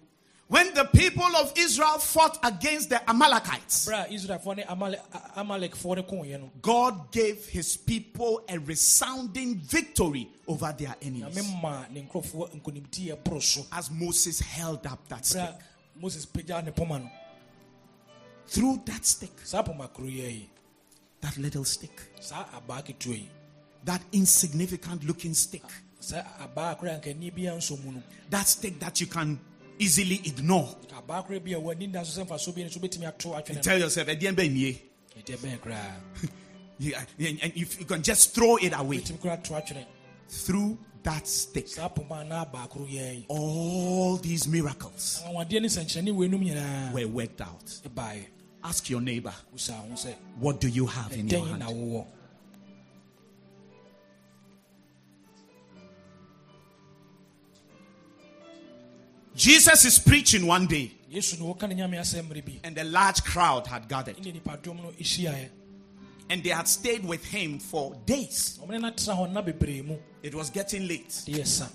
[0.46, 5.40] when the people of Israel fought against the Amalekites, berɛ a israelfoɔ ne Amale- A-
[5.42, 6.50] amalekfoɔ no kooɛ no.
[6.62, 11.34] God gave his people a resounding victory over their enemies.
[11.62, 13.66] maa ne nkurɔfoɔ nkonimdii ɛboro so.
[13.72, 15.50] As Moses held up that stick,
[15.96, 17.10] moses pagyaa ne poma
[18.46, 20.50] through that stick, saa poma koro yɛ yi
[21.20, 23.30] that little stick, saa abaa ketewa yi
[23.84, 25.62] that insignificant looking stick,
[26.04, 29.38] saa abaa koro a nkani biara nso mu no that stick that you can
[29.78, 30.68] easily ignore.
[30.96, 33.56] abaa koro bi a w'ani da so sɛ mfasoɔ bi ne so wobɛtumi ato atwene
[33.56, 34.80] no Tell yourself, "Ɛdeɛn bɛn nie?"
[35.18, 35.94] ɛdeɛ bɛn koraa
[36.78, 39.84] You- uh, and and if you can just throw it away wobɛtumi koraa to atwene
[40.28, 41.68] through that stick.
[41.68, 46.40] saa poma na abaa koro yɛ yi All these miracles anwanwadeɛ ne nsɛnkyerɛnne wei nom
[46.40, 47.80] nyinaa were worked out.
[48.66, 51.62] Ask your neighbor, wosaa ho sɛ what do you have in your hand?
[59.36, 62.84] Jesus is preaching one day, yesu ne wɔka ne nyame asɛm mmere bi and a
[62.84, 65.48] large crowd had gathered, ne nipadɔm no hyiaeɛ
[66.30, 68.58] and they had stayed with him for days.
[68.62, 71.22] ɔmene no tena hɔ nna bebree mu It was getting late.
[71.26, 71.68] Yes, sir.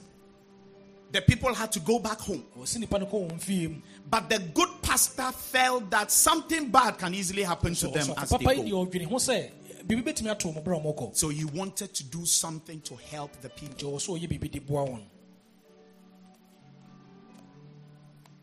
[1.12, 2.46] The people had to go back home.
[2.56, 3.76] Oh, ɔsi nipa no kɔ wɔn fie mu
[4.10, 8.38] But the good pastor felt that something bad can easily happen to them as they
[8.38, 8.54] go.
[8.86, 9.52] ɔdwene ho sɛ
[9.86, 13.34] biribi bɛtumi ato mo berɛ a ɔmɔkɔ So he wanted to do something to help
[13.42, 14.00] the people.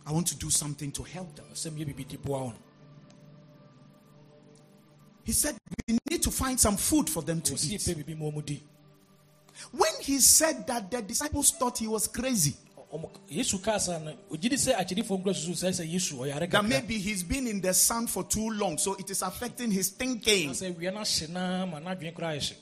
[0.06, 1.46] I want to do something to help them.
[1.52, 2.54] sɛ meyɛ biribi de boa wɔn
[5.24, 5.56] He said,
[5.88, 7.80] We need to find some food for them to eat.
[7.80, 8.62] yɛpɛ biribi ma ɔmu di
[9.72, 12.54] When he said that, the disciples thought he was crazy.
[12.92, 16.48] Ɔmo- yesu kaa sa no ogye di sɛ akyedifoɔ nkura susu sɛ sɛ yesu ɔyare
[16.50, 19.88] That maybe he's been in the sun for too long, so it is affecting his
[19.88, 20.46] thinking.
[20.48, 22.56] na sɛ wia no ahye naa ma n'adwene koraa ayɛ hye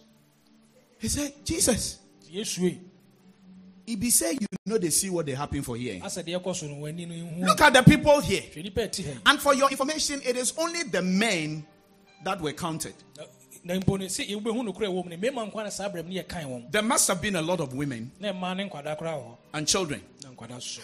[0.98, 1.98] He said, Jesus,
[3.87, 6.01] he be say you know they see what they happen for here.
[6.01, 8.42] asɛ deɛ ɛkɔ so no w'ani no hu Look at the people here.
[8.42, 11.66] hwɛ nipa ɛti ha yi And for your information, it is only the men
[12.25, 12.94] that were counted.
[13.18, 13.25] Na-
[13.66, 16.11] na mpo no sɛ yɛwobɛhu nokora ɛwɔ mu no mmarima nkwa na saa berɛ mu
[16.12, 18.99] ne yɛkan wɔn There must have been a lot of women na ɛmaa ne nkwadaa
[18.99, 20.03] koraa wɔ hɔ and children.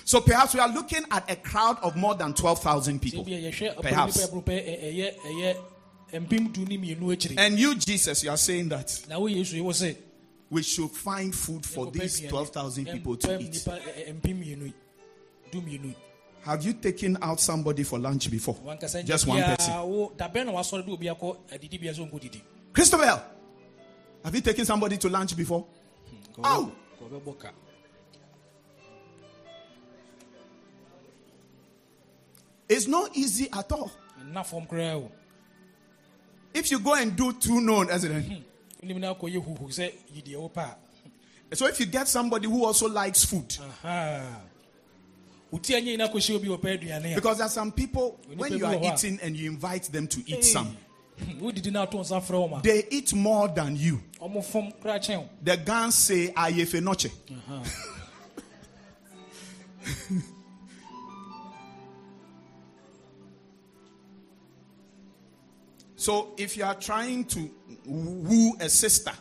[0.04, 3.24] so perhaps we are looking at a crowd of more than 12,000 people.
[3.24, 4.16] bi a yɛhwɛ Perhaps.
[4.18, 5.56] ɔpɛ nipa ɛboro pɛ ɛ- ɛyɛ
[6.12, 8.88] ɛyɛ mpem du ne mmienu akyiri And you, Jesus, you are saying that
[10.50, 13.40] na wo yesu yi wo sɛ we should find food for these 12,000 people to
[13.40, 13.52] eat.
[13.52, 14.74] nipa eh, eh, ɛ- ɛ- mpem mmienu yi,
[15.52, 15.94] du mmienu yi.
[16.42, 18.56] Have you taken out somebody for lunch before?
[19.04, 19.72] Just one ah, person.
[19.82, 23.22] wo dabɛn na wasɔre de obi akɔ adidi bia sɛ ɔnkɔ didi Christabel,
[24.24, 25.66] have you taken somebody to lunch before?
[26.42, 26.72] Oh.
[32.68, 33.90] It's not easy at all.
[34.24, 35.10] nna fam koraa o
[36.54, 38.42] If you go and do two known as it-
[38.82, 40.76] wonim na akɔyɛ huhu sɛ yideɛ wo pa
[41.52, 44.40] So if you get somebody who also likes food, a aha.
[45.52, 48.64] Wotia nyɛ nyina kɔhyɛ obi wɔpɛ aduane a Because there are some people, when you
[48.64, 50.76] are People who are- eating and you invite them to eat some,
[51.40, 54.00] wodidi no ato nsa frɛ wo ma they eat more than you.
[54.20, 57.08] ɔmo fam kora kyɛn wo The guns say, Ayefe noche.
[66.00, 67.50] So if you are trying to
[67.84, 69.12] woo a sister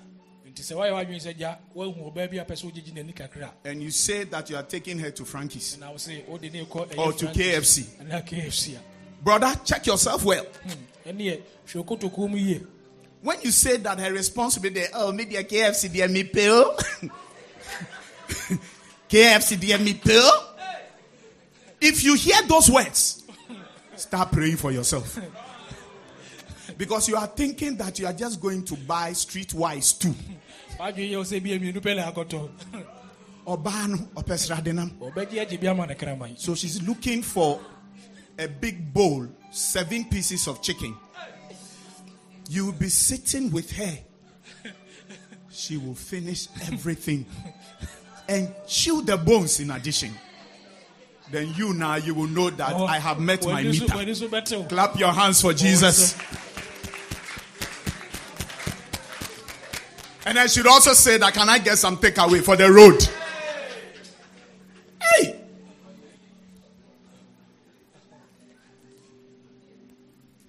[0.48, 3.52] nti sɛ woayɛ w'adwene sɛ gya woahu ɔbaa bi a pɛ sɛ wogyegye n'ani kakra
[3.66, 6.64] and you say that you are taking her to Frankie's na wo se wode ne
[6.64, 8.80] kɔ or to KFC, ɛna kfc a
[9.22, 10.46] brother, check yourself well.
[10.46, 12.66] Hmm, ɛne yɛ hwɛ kotokuo mu yie
[13.24, 16.78] When you say that her response responsibility, there oh, maybe a KFC, dear me pill.
[19.10, 20.32] KFC, dear me pill.
[21.82, 23.26] If you hear those words,
[23.98, 25.20] start praying for yourself.
[26.80, 30.16] Because you are thinking that you are just going to buy Streetwise Two.
[30.80, 32.50] wadwene yɛ wo sɛ bia mmienu pɛ na akɔtɔ
[33.46, 34.90] Ɔbaa no, ɔpɛ srade nam.
[34.92, 37.60] ɔbɛgye oh, agye bi ama ne kraman So she's looking for
[38.38, 40.96] a big bowl, seven pieces of chicken.
[42.48, 43.98] You will be sitting with her.
[45.52, 47.26] She will finish everything
[48.30, 50.14] and chew the bones in addition.
[51.30, 53.86] Then you now you will know that Oh, I have met my meter.
[53.86, 56.16] w'ani so bɛtew Clap your hands for Jesus.
[56.18, 56.49] Oh,
[60.30, 63.04] And I should also say that can I get some takeaway for the road?
[65.02, 65.42] Hey!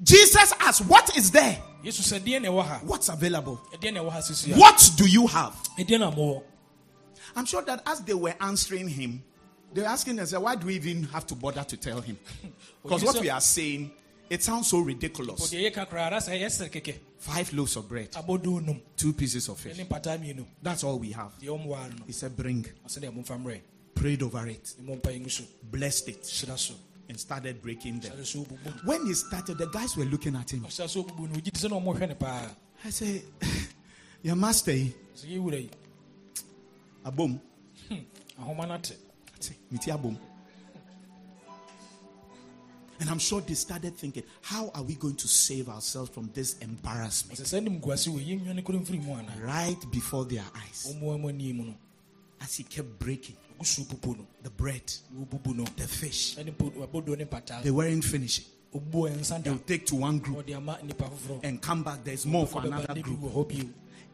[0.02, 1.62] Jesus asked, What is there?
[1.82, 2.50] yesu sɛ deɛ na
[2.80, 3.58] What's available?
[3.72, 5.56] ɛdeɛ na sisi What do you have?
[7.34, 9.22] I'm sure that as they were answering him,
[9.72, 12.18] they were asking themselves, Why do we even have to bother to tell him?
[12.82, 13.92] Because what we are saying,
[14.30, 15.50] it sounds so ridiculous.
[15.52, 18.08] deɛ yɛka koraa ara sɛ ɛyɛ sere kɛkɛ Five loaves of bread,
[18.96, 19.76] two pieces of fish.
[19.76, 21.32] ɛne mpataa mmienu That's all we have.
[21.40, 23.60] deɛ ɔmwaa no He said, Bring, ɔsɛ deɛ momfa mmerɛ
[23.94, 26.44] prayed over it, ne mompa yi ngu so blessed it,
[27.08, 28.12] and started breaking them.
[28.16, 30.60] sɛ so wobubu When he started, the guys were looking at him.
[30.64, 32.48] ɔsɛ so wobubu no wogye te sɛ na ɔmɔhwɛ ne paa
[32.84, 33.22] I said,
[34.22, 34.88] Your master, eh,
[37.04, 37.40] abom.
[37.90, 38.92] ate
[39.50, 40.16] I "Miti abom."
[43.00, 46.58] And I'm sure they started thinking, How are we going to save ourselves from this
[46.58, 47.38] embarrassment?
[47.40, 50.86] ɔsɛ sɛ nim guase wɔ yɛnwane koro mfiri mu ana Right before their eyes.
[50.94, 51.74] ɔmoa mu ani mu no
[52.42, 54.82] As he kept breaking ɔgu so pupu no the bread,
[55.76, 58.44] the fish, ɛne abɔdoo ne mpataa they weren't finishing.
[58.74, 62.04] ɔbubu ɛnsa da They'll take to one group ɔde ama nnipa foforɔ and come back.
[62.04, 63.18] There's more for another group.
[63.20, 63.68] wɔ hɔ bio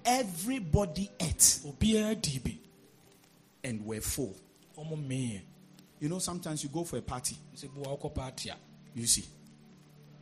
[0.04, 2.56] Everybody ate obiara dii bi
[3.64, 4.36] and were full.
[5.98, 7.36] You know, sometimes you go for a party,
[8.96, 9.24] sɛ boa wokɔ paati a you see,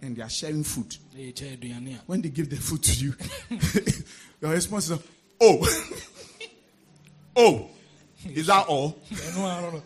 [0.03, 0.97] and they are sharing food.
[1.13, 3.15] na yɛkyɛ aduane a When they give the food to you,
[4.41, 4.99] your response is,
[5.41, 5.67] Oh,
[7.37, 7.69] oh,
[8.27, 8.99] is that all?
[9.11, 9.83] ɛno ara no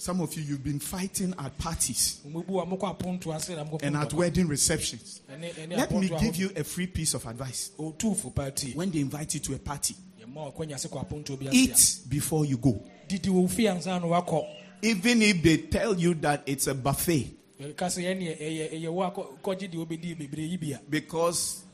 [0.00, 3.82] Some of you, you've been fighting at parties ɔmɛbu a mokɔ aponto ase na mokɔ
[3.82, 5.20] and at wedding receptions.
[5.28, 7.72] Let me give you a free piece of advice.
[7.76, 12.10] When they invite you to a party, yɛma ɔkwanya se kɔ aponto bi ase eat
[12.10, 12.70] before you go.
[13.04, 14.46] a didi wɔ fie ansa na wakɔ
[14.80, 17.37] Even if they tell you that it's a buffet,
[17.76, 21.64] ka sɛ yɛne ɛyɛ ɛyɛ wo akɔ kɔgye deɛ wobɛdi bebree yi bi a because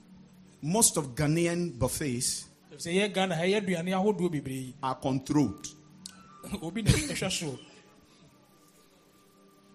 [0.63, 2.47] most of Ghanaian buffets
[2.79, 5.69] sɛ yɛ ghana ha yɛ aduane ahodoɔ bebree yi are controlled.
[6.63, 7.59] obi na ɛhwɛ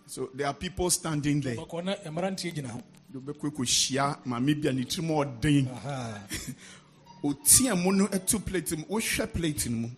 [0.07, 1.55] so there are people standing there.
[1.55, 2.81] bɔkɔ na mmeranteɛ gyina ho
[3.13, 5.67] Yɛbɛkɔ akɔhyia maame bi a ne tirim ɔden.
[5.71, 6.27] Aha.
[7.23, 8.85] Otia mu no ɛto plate mu.
[8.85, 9.89] Wohwɛ plate no.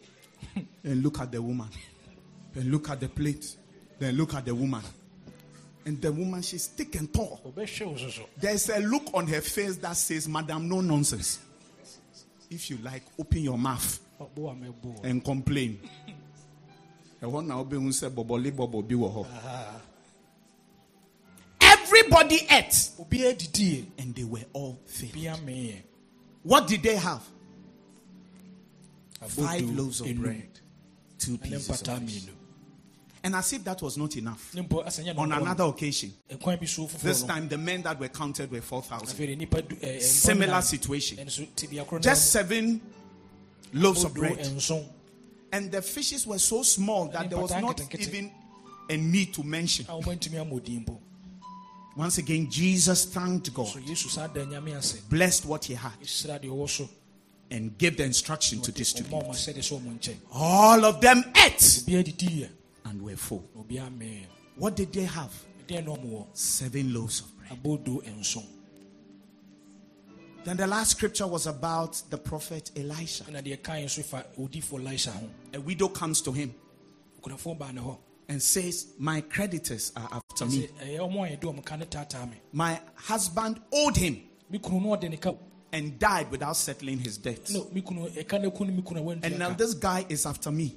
[0.83, 1.67] And look at the woman.
[2.53, 3.55] Then look at the plate.
[3.99, 4.81] Then look at the woman.
[5.85, 7.41] And the woman, she's thick and tall.
[7.45, 11.39] ɔbɛhwɛ wo soso There's a look on her face that says, Madam, no nonsense.
[12.49, 15.79] If you like, open your mouth ɔbo a mɛbo and complain.
[17.21, 19.81] Ɛhɔ na wobɛhu sɛ bɔbɔle bɔbɔ bi wɔ hɔ.
[21.61, 22.89] Everybody ate
[23.97, 25.37] and they were all filled.
[26.43, 27.23] What did they have?
[29.27, 30.47] Five loaves of bread,
[31.19, 32.27] two pieces of fish.
[33.23, 36.11] And as if that was not enough, ne mpo asɛ nyɛ on another occasion,
[37.03, 39.07] this time the men that were counted were 4,000.
[39.07, 41.17] afei de nipa du- eh, eh, ɛ- ɛ- Similar situation.
[41.17, 42.81] ɛno so tibia koro Just seven
[43.73, 44.39] loaves of bread.
[45.53, 48.31] And the fishes were so small that there was not even
[48.89, 49.85] a need to mention.
[49.87, 50.97] a wɔmantumi ama odin mpo.
[51.95, 54.45] Once again, Jesus thanked God, yesu saa da
[55.09, 56.89] blessed what he had, ɛhyira deɛ ɔwɔ so.
[57.51, 59.13] And gave the instruction to distribute.
[59.13, 61.83] ɔma sɛde sɛ ɔmo nkyɛn All of them ate
[62.85, 63.43] and were full.
[63.55, 64.25] na obiara meeɛ
[64.57, 65.31] What did they have?
[65.67, 67.59] ɛdeɛ na ɔmo wɔ Seven loaves of bread.
[70.43, 73.23] Then the last scripture was about the prophet Elisha.
[73.25, 76.53] ɛna deɛ kan so fa odifo elisha ho A widow comes to him
[77.21, 80.67] okunafoɔ baa ne hɔ and says, My creditors are after me.
[80.67, 84.57] sɛ ɛyɛ ɔmo a yɛde ɔmo ka ne taataa me My husband owed him me
[84.59, 85.33] kunu no ɔde ne ka
[85.73, 87.49] and died without settling his debt.
[87.51, 90.25] no me kunu ɛka ne ku ne me kunu a And now this guy is
[90.25, 90.75] after me.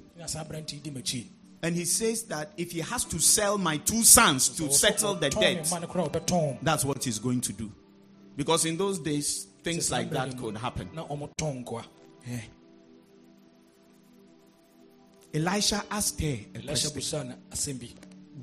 [1.69, 3.57] Na saa aberante yi di m'akyi And he says that if he has to sell
[3.57, 7.41] my two sons to settle the debt, mma no koraa ɔbɛtɔn that's what he's going
[7.41, 7.71] to do.
[8.35, 10.89] Because in those days, things like that could happen.
[10.93, 11.85] na ɔmo tɔn nkoa
[12.27, 12.41] Yeah.
[15.33, 16.91] Elisha asked her question.
[16.91, 17.87] busa na asɛm bi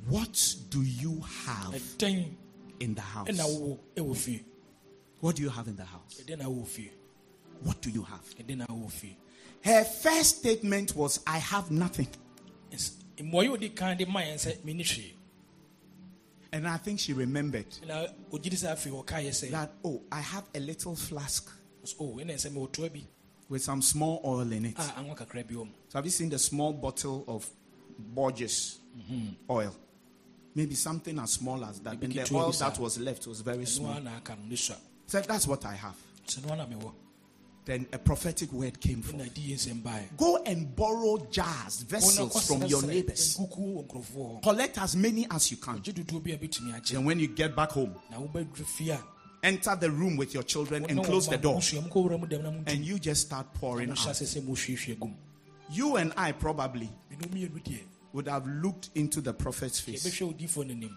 [0.09, 1.75] What do you have
[2.81, 3.29] in the house?
[3.29, 4.45] ɛna wowɔ ɛwɔ fie
[5.21, 6.21] What do you have in the house?
[6.25, 6.91] ɛdɛn na wowɔ fie
[7.63, 8.25] What do you have?
[8.37, 9.17] ɛdɛn na wowɔ
[9.63, 12.09] Her first statement was, I have nothing.
[13.19, 15.15] Mmuaeɛ a ɔdi kan de ma yɛn sɛ menni hwee
[16.55, 20.21] And I think she remembered na ɔgye di sɛ afei ɔkaeɛ sɛ that, oh, I
[20.21, 21.51] have a little flask
[21.99, 23.03] o ɛna sɛ mewɔ toa bi
[23.49, 24.75] with some small oil in it.
[24.79, 27.49] Ah, a anwa kakra bi wɔ mu So have you seen the small bottle of
[27.99, 29.29] Borges mm-hmm.
[29.51, 29.75] oil?
[30.55, 31.95] Maybe something as small as that.
[32.03, 33.95] And the oil that was left was very small.
[33.95, 35.97] ɛnoa na aka no ne sua Said that's what I have.
[37.65, 39.21] Then a prophetic word came from.
[39.21, 43.37] ɛna di yɛ nsɛm Go and borrow jars, vessels from your neighbors.
[43.39, 45.79] nkuku wɔ nkurɔfoɔ hɔ Collect as many as you can.
[45.81, 48.91] gye dodoɔ bi a bɛtumi agye Then when you get back home, na wobɛduru fie
[48.91, 49.01] a
[49.45, 51.57] enter the room with your children and close the door.
[51.57, 54.07] musua mu kɔwura mu dɛm na mu And you just start pouring out.
[54.09, 55.15] ase sɛ mohwiehwie gum
[55.71, 57.79] You and I probably mene mmienu deɛ
[58.13, 60.05] would have looked into the prophet's face.
[60.05, 60.97] yɛbɛhwɛ odiyifoɔ no anim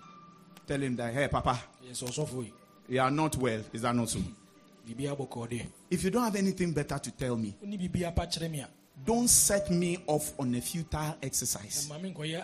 [0.65, 2.51] Tell him that, hey, Papa, yɛ sɛ ɔsɔfoɔ
[2.87, 3.61] you are not well.
[3.73, 4.19] Is that not so?
[4.85, 8.25] biribiaa bɔkɔɔ deɛ If you don't have anything better to tell me, woni biribiaa pa
[8.25, 8.69] kyerɛ me a
[9.05, 11.87] don't set me off on a futile exercise.
[11.89, 12.43] ma menkɔyɛ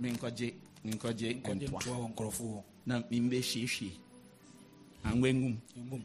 [0.00, 1.54] Menkɔgye- menkɔgye ntoa.
[1.80, 3.90] ntoa wɔ nkurɔfoɔ hɔ Na membɛhyiehwie.
[5.04, 5.56] Angwengum.
[5.76, 6.02] mmom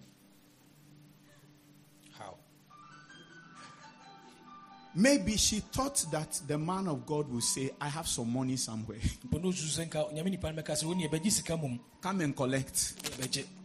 [4.95, 8.99] Maybe she thought that the man of God would say, I have some money somewhere.
[9.27, 12.93] mpo ne ɔsusu sɛ nka nyame nipa no bɛka sɛ woni yɛbɛgye Come and collect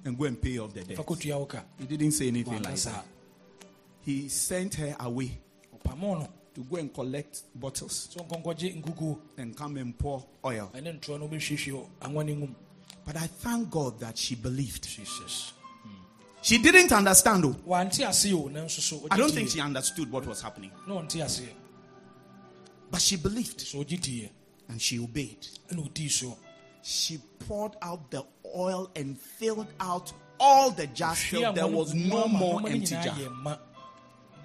[0.05, 0.97] and go and pay off the debt.
[0.97, 3.05] fa kɔtua wo ka He didn't say anything like that.
[4.03, 5.39] He sent her away
[6.55, 10.71] to go and collect bottles sɛ ɔnkɔnkɔgye nkukuo and come and pour oil.
[10.75, 12.55] ɛne ntoa no wobɛhwiehwie anwa no ngum
[13.05, 14.87] But I thank God that she believed.
[14.89, 15.53] jesus
[16.41, 17.57] She didn't understand, though.
[17.67, 20.71] wante ase o nanso I don't think she understood what was happening.
[20.87, 21.49] na ɔnte aseɛ
[22.91, 24.31] But she believed so ɔgye diiɛ
[24.69, 25.47] and she obeyed.
[25.71, 26.39] ɛna ɔdii so
[26.83, 28.25] She poured out the
[28.57, 32.87] oil and filled out all the jars Hwee till a there was no more empty
[32.87, 33.15] jar.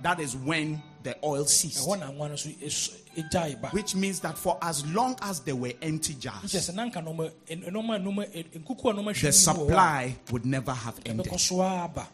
[0.04, 1.88] That is when the oil ceased.
[1.88, 5.40] ɛhɔ na anwa no so ɛs- ɛgyae ba Which means that for as long as
[5.42, 9.12] there were empty jars, sɛ na nka nɔma ɛn- nɔma nɔma ɛ- nkuku a nɔma
[9.14, 9.34] hwɛ the mu wɔ hɔ
[9.68, 11.26] supply would never have ended.
[11.26, 12.08] ɛbɛkɔ so ara ba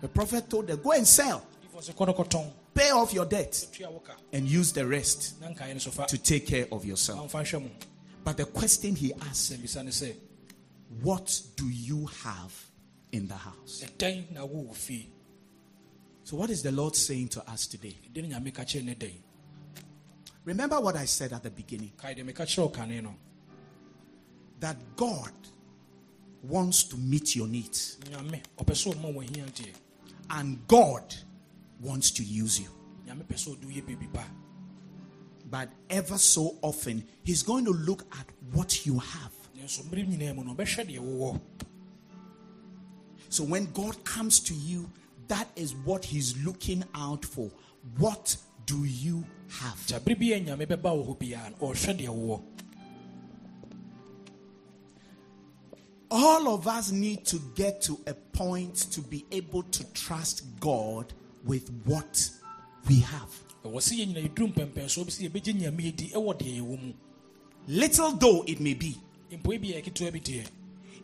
[0.00, 3.26] The prophet told them, Go and sell, Ifo sɛ kɔ no kɔtɔn pay off your
[3.26, 6.46] debt, tua wo ka and use the rest na nkaeɛ no so fa to take
[6.46, 7.20] care of yourself.
[7.30, 7.70] amfa nhwɛ mo
[8.24, 9.52] But the question he asked,
[11.02, 12.52] What do you have
[13.12, 13.82] in the house?
[16.24, 17.96] So, what is the Lord saying to us today?
[18.12, 19.14] ɛdɛn na nyame ka kyerɛ ne dɛn
[20.44, 21.92] Remember what I said at the beginning.
[21.96, 23.14] Kae deɛ meka kyerɛ wo kane no
[24.60, 25.32] that God
[26.42, 29.74] wants to meet your needs, nyame ɔpɛ sɛ ɔma wɔ ahia deɛ
[30.30, 31.14] and God
[31.80, 32.70] wants to use you.
[33.06, 34.24] nyame pɛ sɛ ɔde woyɛ biribi pa.
[35.50, 39.32] But ever so often, He's going to look at what you have.
[39.58, 41.40] nanso mmere nyinaa mu no ɔbɛhwɛ deɛ wowɔ
[43.28, 44.90] So, when God comes to you,
[45.32, 47.50] that is what He's looking out for.
[47.96, 49.24] What do you
[49.60, 49.78] have?
[49.86, 52.42] gya bere bi a nyame bɛba wɔ hɔ biara no ɔhwɛ deɛ wowɔ
[56.10, 61.14] All of us need to get to a point to be able to trust God
[61.44, 62.28] with what
[62.86, 63.32] we have.
[63.64, 66.92] ɛwɔ sɛ yɛ nyina yɛduru mpɛmpɛnsoɔ bi sɛ yɛbɛgye nyame yɛdi ɛwɔ deɛ yɛwɔ mu
[67.68, 68.98] Little though it may be,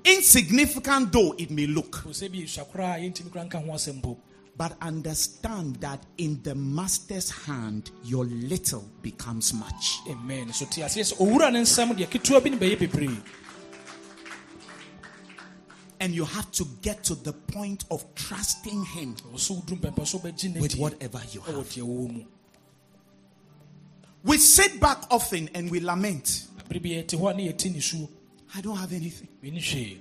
[0.08, 3.72] insignificant though it may look, po sɛ bi yɛsua koraa a yɛntimi kora nka ho
[3.72, 4.16] asɛm mpo
[4.56, 10.00] but understand that in the master's hand, your little becomes much.
[10.08, 13.20] amen so te aseɛ sɛ owura ne nsɛm deɛ ketewa bi ne bɛyɛ bebree
[16.00, 20.20] And you have to get to the point of trusting Him ɛwɔ sɛ woduru mpɛmpɛnsoɔ
[20.22, 21.54] bɛgye ne with whatever you have.
[21.56, 22.24] deɛ wowɔ mu
[24.24, 26.46] We sit back often and we lament.
[28.54, 29.96] Bere bi yɛte hɔ a ne yɛte ne suo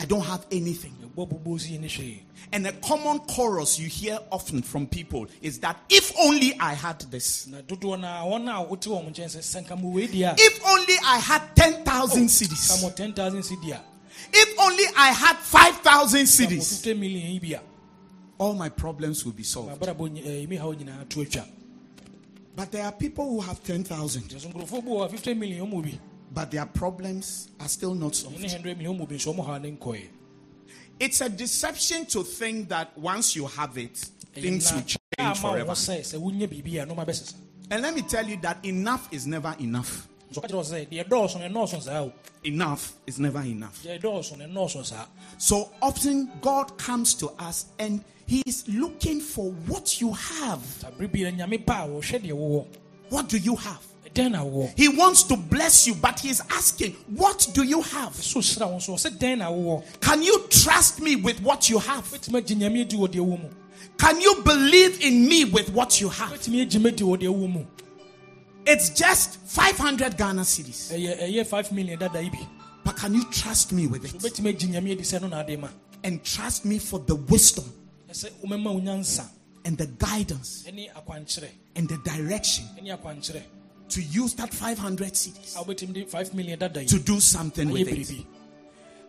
[0.00, 0.92] I don't have anything.
[1.00, 1.12] I don't have anything.
[1.16, 2.20] yɛbɔ bobɔ si yɛni hwee
[2.52, 7.00] And a common chorus you hear often from people is that if only I had
[7.10, 10.08] this, na dodoɔ no a wɔn a wote wɔ mo nkyɛn sɛ sɛ nka mowei
[10.08, 13.80] deɛ a if only I had 10,000 ka cedis, mo 10000 cedi a
[14.32, 17.60] if only I had 5,000 ka mo cedis, 50 million yi bi a
[18.38, 19.82] all my problems will be solved.
[19.82, 21.44] eh, mi haw nyinaa to atwa
[22.54, 24.28] But there are people who have 10,000,
[26.34, 27.94] nso nkurɔfoɔ bi wɔ hɔ a 50 million ɔmu bi but their problems are still
[27.94, 28.40] not solved.
[28.40, 30.06] 100 million ɔmu bi nso ɔmo ha ne nkɔɛ
[31.00, 33.96] It's a deception to think that once you have it,
[34.34, 35.72] things will change forever.
[35.72, 37.34] sɛ sɛ wonya biribi a noma bɛsesa
[37.70, 40.08] And let me tell you that enough is never enough.
[40.32, 42.12] nso ka kyerɛ wo sɛ deɛ dɔɔso no ɛnɔɔso saa o
[42.44, 43.82] Enough is never enough.
[43.84, 45.06] deɛ dɔɔso no ɛnɔɔso saa
[45.38, 50.60] So often God comes to us and He is looking for what you have.
[50.80, 52.66] saa bere bi nyame ba a wɔhwɛ deɛ wowɔ
[53.10, 53.82] What do you have?
[54.76, 58.14] He wants to bless you, but He's asking, What do you have?
[58.14, 61.78] so hyira wo nso ɔsɛ dɛn na wowɔ Can you trust me with what you
[61.78, 62.04] have?
[62.04, 63.48] wobɛtumi agye nyame adi wɔ deɛ wɔ mu
[63.98, 66.30] Can you believe in me with what you have?
[66.32, 67.64] wobɛtumi agye me di wɔ deɛ wɔ mu
[68.66, 70.92] It's just 500 Ghana cedis.
[70.92, 72.46] Eh, ɛyɛ ɛyɛ eh, 5 million dada yi bi
[72.84, 74.12] But can you trust me with it?
[74.20, 75.68] wobɛtumi agye nyame adi sɛ no na ade ma
[76.04, 77.64] And trust me for the wisdom
[78.10, 79.28] ɛsɛ womɛma wo nyansa
[79.64, 82.64] and the guidance and the direction
[83.90, 88.26] to use that 500 cedis a wobɛtumi de 5 million to do something with it.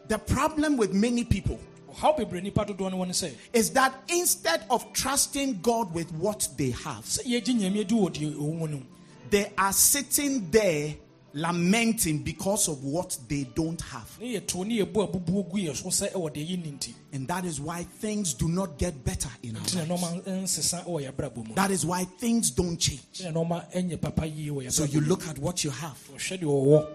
[0.08, 1.60] The problem with many people
[1.94, 6.12] ɔhaw bebree nipa dodoɔ no wɔ ne sɛ is that instead of trusting God with
[6.14, 8.82] what they have, sɛ yɛgye nyame adi wɔ deɛ ɔwɔ mu no
[9.30, 10.96] they are sitting there
[11.34, 14.18] lamenting because of what they don't have.
[14.20, 17.44] ne yɛto ne yɛbu abubuo gu yɛ so sɛ ɛwɔ deɛ yɛnni nti And that
[17.46, 19.90] is why things do not get better in our nti lives.
[20.04, 23.02] nɔɔma nsesa wɔ yɛabrabɔ mu That is why things don't change.
[23.14, 26.40] nti na nɔɔma ɛnyɛ papa yie wɔ So you look at what you have ɔhwɛ
[26.40, 26.88] deɛ ɔwɔ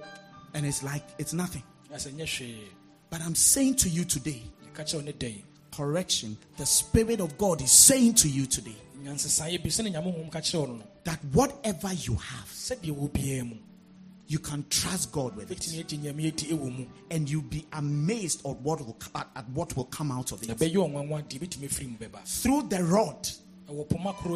[0.54, 1.62] and it's like it's nothing.
[1.92, 2.56] asɛ nyɛ hwee
[3.10, 4.42] But I'm saying to you today,
[4.74, 9.62] yɛka kyerɛ wo ne correction, the Spirit of God is saying to you today nyansesaeɛ
[9.62, 12.48] bi sɛne nyame honhom ka kyerɛ wo no no that whatever you have,
[14.26, 15.66] you can trust God with it.
[17.10, 20.58] And you'll be amazed at what will, at, at what will come out of it.
[20.58, 20.68] Through
[22.68, 23.28] the rod,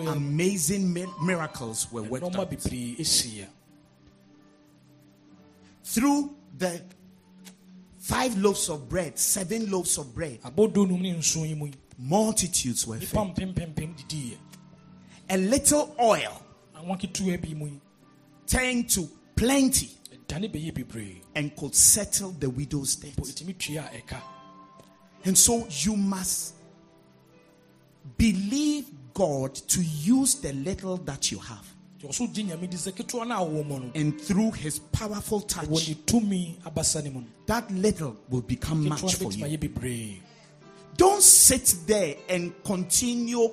[0.08, 2.50] amazing miracles were worked out.
[5.84, 6.82] Through the
[7.98, 10.38] five loaves of bread, seven loaves of bread,
[11.98, 13.38] multitudes were fed.
[15.30, 16.42] A little oil
[18.46, 19.08] turned to
[19.38, 23.16] plenty ɛdane bɛyɛ bebree and could settle the widow's debt.
[23.16, 24.20] po ɛtumi tua a ɛka
[25.24, 26.54] And so you must
[28.16, 31.66] believe God to use the little that you have.
[31.98, 34.78] nti ɔso gye nyame di sɛ ketewa no a wɔ mu no And through his
[34.78, 40.16] powerful touch, ne tumi abasa no mu no that little will become much for you.
[40.96, 43.50] Don't sit there and continue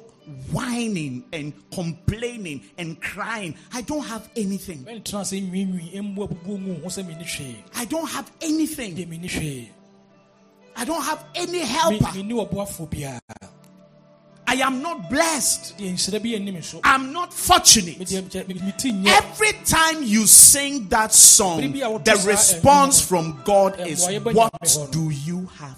[0.52, 3.56] whining and complaining and crying.
[3.74, 4.84] I don't have anything.
[4.86, 8.96] mɛntena sɛ nwiinwii ɛmmu abubuo mu ho sɛ menni hwee I don't have anything.
[8.96, 9.70] deɛ menni hwee
[10.78, 12.06] I don't have any helper.
[12.06, 13.20] menni ɔboafoɔ biara
[14.48, 15.78] I am not blessed.
[15.80, 17.98] deɛ nhyira bi anim so I'm not fortunate.
[18.00, 23.42] medeɛ meti nyɛ Every time you sing that song, Biribi a woto the response from
[23.44, 25.78] God is, What nyame hɔ no." do you have?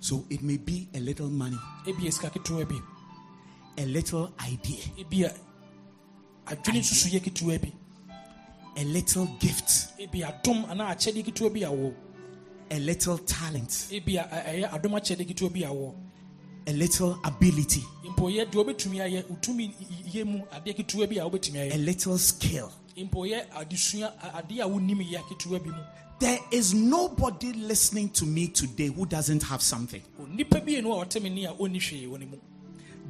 [0.00, 2.76] So it may be a little money, ebia sika ketewa bi
[3.82, 5.32] a little idea, ebia
[6.46, 7.72] adwene nsusuyɛ ketewa bi
[8.76, 11.60] a little gift, ebia adom anaa akyɛdeɛ ketewa bi
[12.70, 15.62] a little talent, ebia ɛ- ɛyɛ adom akyɛdeɛ ketewa bi
[16.66, 19.74] a little ability, mpo yɛ deɛ wobɛtumi ayɛ wotumi
[20.12, 22.70] yɛ mu adeɛ ketewa bi a wobɛtumi a little skill.
[26.18, 28.08] Mpo yɛ adesua a- adeɛ a wonim yɛ ketewa bi mu There is nobody listening
[28.10, 30.02] to me today who doesn't have something.
[30.36, 32.36] nipa bi no a ɔte me ni a ɔnni hwee wɔ ne mu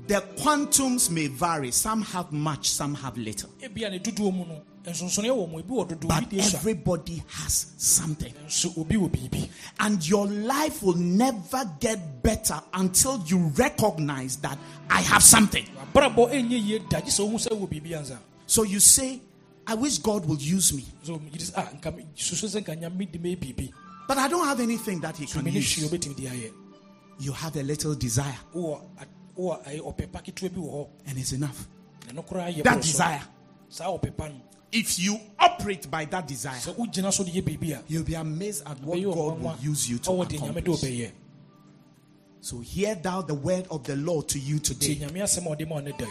[0.07, 1.71] The quantums may vary.
[1.71, 3.51] Some have much, some have little.
[3.61, 6.59] ebia ne dodoɔ mu no nsonsonoeɛ wɔ mu ebi wɔ dodoɔ But bi deɛ sua
[6.61, 8.33] everybody has something.
[8.47, 9.49] nso obi wɔ biribi
[9.81, 15.65] And your life will never get better until you recognize that I have something.
[15.93, 19.21] abrabɔ ɛnyɛ yie da gye sɛ wohu sɛ wɔ biribi ansa So you say,
[19.71, 22.75] I wish God will use me, so megye sɛ ah nka me- susu sɛ nka
[22.81, 23.73] nyame de mɛyɛ biribi
[24.09, 25.77] but I don't have anything that He can use.
[25.77, 26.53] wobɛtumi de ayɛ
[27.21, 31.19] You have a little desire, wowɔ a- wowɔ ɛyɛ ɔpɛpa ketewa bi wɔ hɔ and
[31.19, 31.69] it's enough.
[32.07, 33.23] na no koraa yɛ That desire.
[33.69, 34.41] saa ɔpɛpa no
[34.73, 38.15] If you operate by that desire, sɛ wogyina so de yɛ biribi a you'll be
[38.15, 41.13] amazed at what God will use you to ɔwɔ deɛ nyame de accomplish.
[42.41, 44.97] So hear thou the word of the Lord to you today.
[44.97, 46.11] nyame asɛm a ɔde ma ɔne dɛn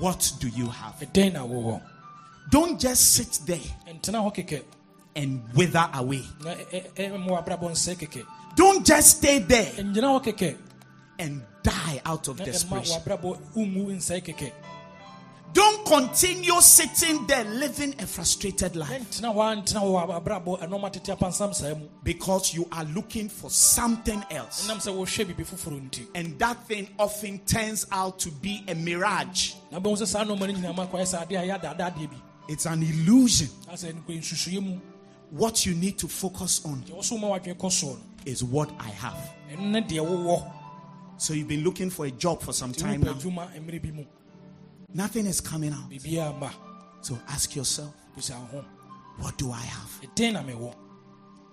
[0.00, 0.94] What do you have?
[2.50, 4.62] Ɛdɛn na wowɔ Don't just sit there ɛntena hɔ kɛkɛ
[5.16, 6.24] and wither away.
[8.56, 10.56] Don't just stay there ɛngyina hɔ kɛkɛ
[11.18, 13.00] and die out of desperation.
[13.00, 14.52] w'abrabɔ wongu nsɛe kɛkɛ
[15.50, 21.16] Don't continue sitting there living a frustrated life ɛntena hɔ antena hɔ abrabɔ ɛnɔma tete
[21.16, 24.68] apansam saa mu because you are looking for something else.
[24.68, 28.74] ɛnam sɛ wɔhwɛ biribi foforɔ nti And that thing often turns out to be a
[28.74, 29.54] mirage.
[32.48, 33.28] Na bɛhu sɛ saa nɔma no nyinaa ma akɔyɛ sɛ adeɛ a ɛyɛ adaadeɛ bi
[33.28, 33.48] It's an illusion.
[33.68, 34.80] asɛ nkɔ nsusueɛ mu
[35.30, 38.88] What you need to focus on deɛ wɔso ma wadwene kɔ soɔ is what I
[38.90, 39.30] have.
[39.50, 40.54] ɛno ne deɛ wowɔ
[41.18, 43.12] So you've been looking for a job for some time now.
[43.14, 44.04] adwuma mmerɛ bi mu
[44.94, 45.92] Nothing is coming out.
[47.02, 47.94] So ask yourself,
[49.18, 50.00] what do I have?
[50.02, 50.74] ɛdɛn na mewɔ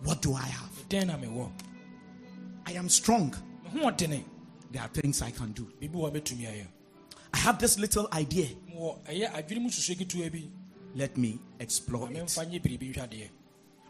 [0.04, 0.70] What do I have?
[0.88, 1.52] ɛdɛn na mewɔ
[2.68, 3.36] I am strong.
[3.74, 4.24] me ho ɔdene
[4.72, 5.66] There are things I can do.
[5.82, 6.68] biribi wɔ mɛtumi ayɛ
[7.34, 8.48] I have this little idea.
[10.96, 12.18] Mewɔ ɛyɛ adwene mu susue ketewa bi Let me explore it.
[12.18, 13.30] memfa nyɛ biribi nhwadeɛ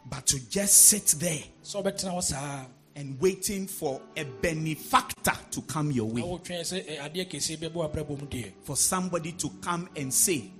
[0.08, 6.06] But to just sit there hɔ ah, and waiting for a benefactor to come your
[6.08, 10.12] way, wotwɛn sɛ ɛ, adeɛ kɛseɛ bɛbɔ abrabɔ mu deɛ for somebody to come and
[10.14, 10.50] say,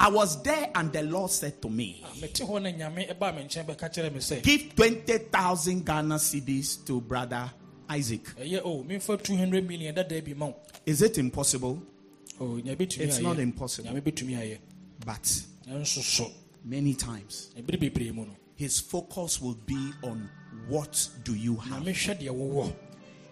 [0.00, 3.34] I was there and the Lord said to me, ah, mete hɔ na nyame ɛbaa
[3.36, 7.50] me nkyɛn bɛka kyerɛ me sɛ Give 20,000 Ghana cedis to brother
[7.88, 8.24] Isaac.
[8.36, 10.56] ɛyɛ o memfa 200 million dadaa bi ma wo
[10.86, 11.82] Is it impossible?
[12.40, 13.90] Oh, o nya It's not impossible.
[15.04, 16.32] Nyame bɛtumi ayɛ But
[16.64, 20.28] many times, ɛbere bebree mu no his focus will be on
[20.66, 21.82] what do you have.
[21.82, 22.74] mehwɛ deɛ wowɔ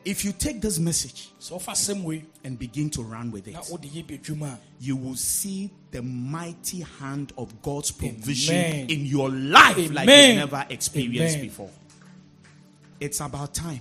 [0.04, 3.54] If you take this message sɛ wofa asɛm wei and begin to run with it,
[3.54, 8.54] na wode yɛ bi adwuma a you will see the mighty hand of God's provision
[8.54, 8.90] Amen.
[8.90, 11.48] in your life like you never experienced Amen.
[11.48, 11.70] before.
[13.00, 13.80] It's about time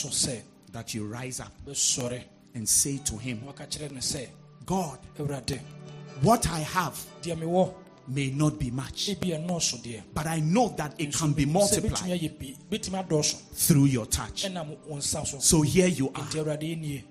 [0.00, 0.32] so
[0.72, 1.52] that you rise up
[2.54, 4.26] and say to him, na waka kyerɛ no
[4.66, 4.98] God,
[6.22, 6.98] what I have
[8.08, 11.92] may not be much, ebi ɛnɔɔso deɛ but I know that it can be multiplied
[11.92, 12.54] bɛtumi ayɛ bi.
[12.76, 14.44] Bɛtumi adɔɔso through your touch.
[14.44, 15.62] ɛnam wo nsa so.
[15.62, 16.24] Here you are.
[16.24, 17.02] nti awurade yɛnie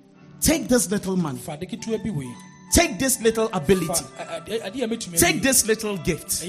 [0.42, 2.34] Take this little money, fa ade ketewa bi wei.
[2.74, 6.44] Take this little ability, ɛ- ɛ- adeɛ a mɛtumi take this little gift,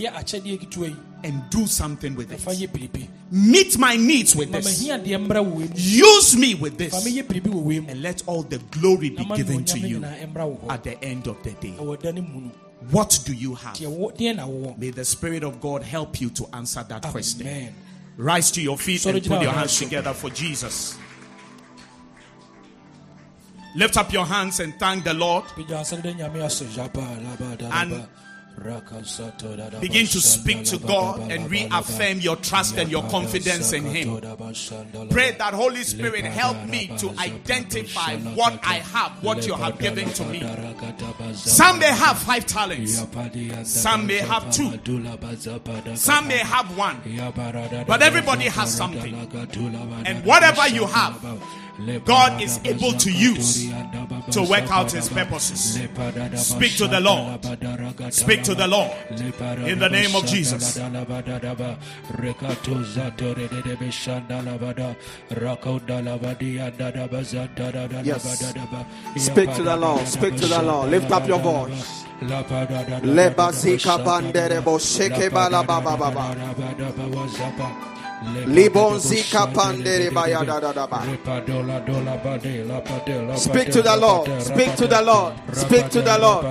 [1.22, 3.08] ɛyɛ akyɛdeɛ ketewa yi and do something with it.
[3.30, 4.66] Meet my needs with this.
[4.66, 6.94] mahia deɛ mmra wɔ wei mu Use me with this.
[7.04, 10.32] meyɛ biribi wɔ wei mu And let all the glory be given to you nyinaa
[10.32, 11.74] mmra wo hɔ at the end of the day.
[11.78, 12.50] ɛwɔ da no mu no
[12.90, 13.74] What do you have?
[13.76, 17.02] deɛ wɔ deɛ na wowɔ May the Spirit of God help you to answer that
[17.02, 17.74] question.
[18.18, 20.96] Rise to your feet and put your hands together for Jesus.
[23.74, 25.44] Lift up your hands and thank the Lord.
[25.44, 26.62] Pagya nsa no dɛ nyame ase.
[26.64, 28.06] Jaba, laba, da, And
[29.80, 34.18] Begin to speak to God and reaffirm your trust and your confidence in Him.
[35.10, 40.08] Pray that Holy Spirit help me to identify what I have, what you have given
[40.10, 40.40] to me.
[41.34, 43.04] Some may have five talents,
[43.64, 44.72] Some may have two.
[45.96, 47.00] some may have one.
[47.86, 49.14] But everybody has something.
[50.06, 51.22] And whatever you have,
[52.04, 53.68] God is able to use
[54.30, 55.74] to work out His purposes.
[56.40, 57.44] Speak to the Lord.
[58.12, 58.90] Speak to the Lord.
[59.68, 60.76] In the name of Jesus.
[68.04, 68.22] Yes.
[69.18, 70.06] Speak to the Lord.
[70.06, 70.90] Speak to the Lord.
[70.90, 72.04] Lift up your voice.
[73.02, 75.62] Lebazika banderebo sheke bala
[83.36, 84.42] Speak to the Lord.
[84.42, 85.34] Speak to the Lord.
[85.52, 86.44] Speak to the Lord.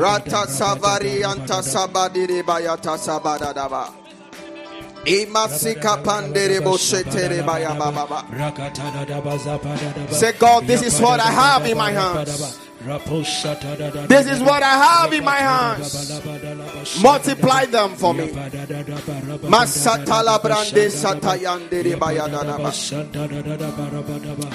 [0.00, 3.90] Rata savari anta sabadiri bayata sabada da.
[5.04, 8.24] Imasika pandere bo shetere baya baba ba.
[10.10, 12.67] Say, God, this is what I have in my hands.
[12.88, 16.22] This is what I have in my hands.
[17.02, 18.28] Multiply them for me.
[19.44, 22.72] Masatala brande satayandere bayadadaba.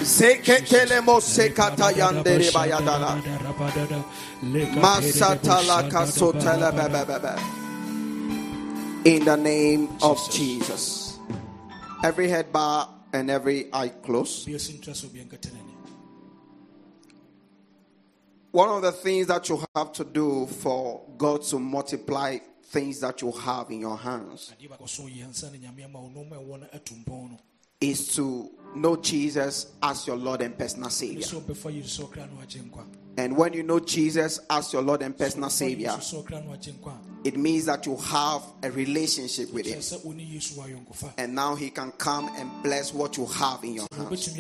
[0.01, 3.21] Seketele mo sekatayandere bayadana.
[4.81, 7.37] Masatala kasotele bebebebe.
[9.05, 11.19] In the name of Jesus.
[12.03, 14.49] Every head bow and every eye closed.
[18.53, 23.19] One of the things that you have to do for God to multiply things that
[23.23, 24.53] you have in your hands
[27.81, 31.25] is to know Jesus as your Lord and personal Savior.
[33.15, 35.93] And when you know Jesus as your Lord and personal Savior,
[37.23, 39.81] it means that you have a relationship with Him.
[41.17, 44.37] And now He can come and bless what you have in your hands.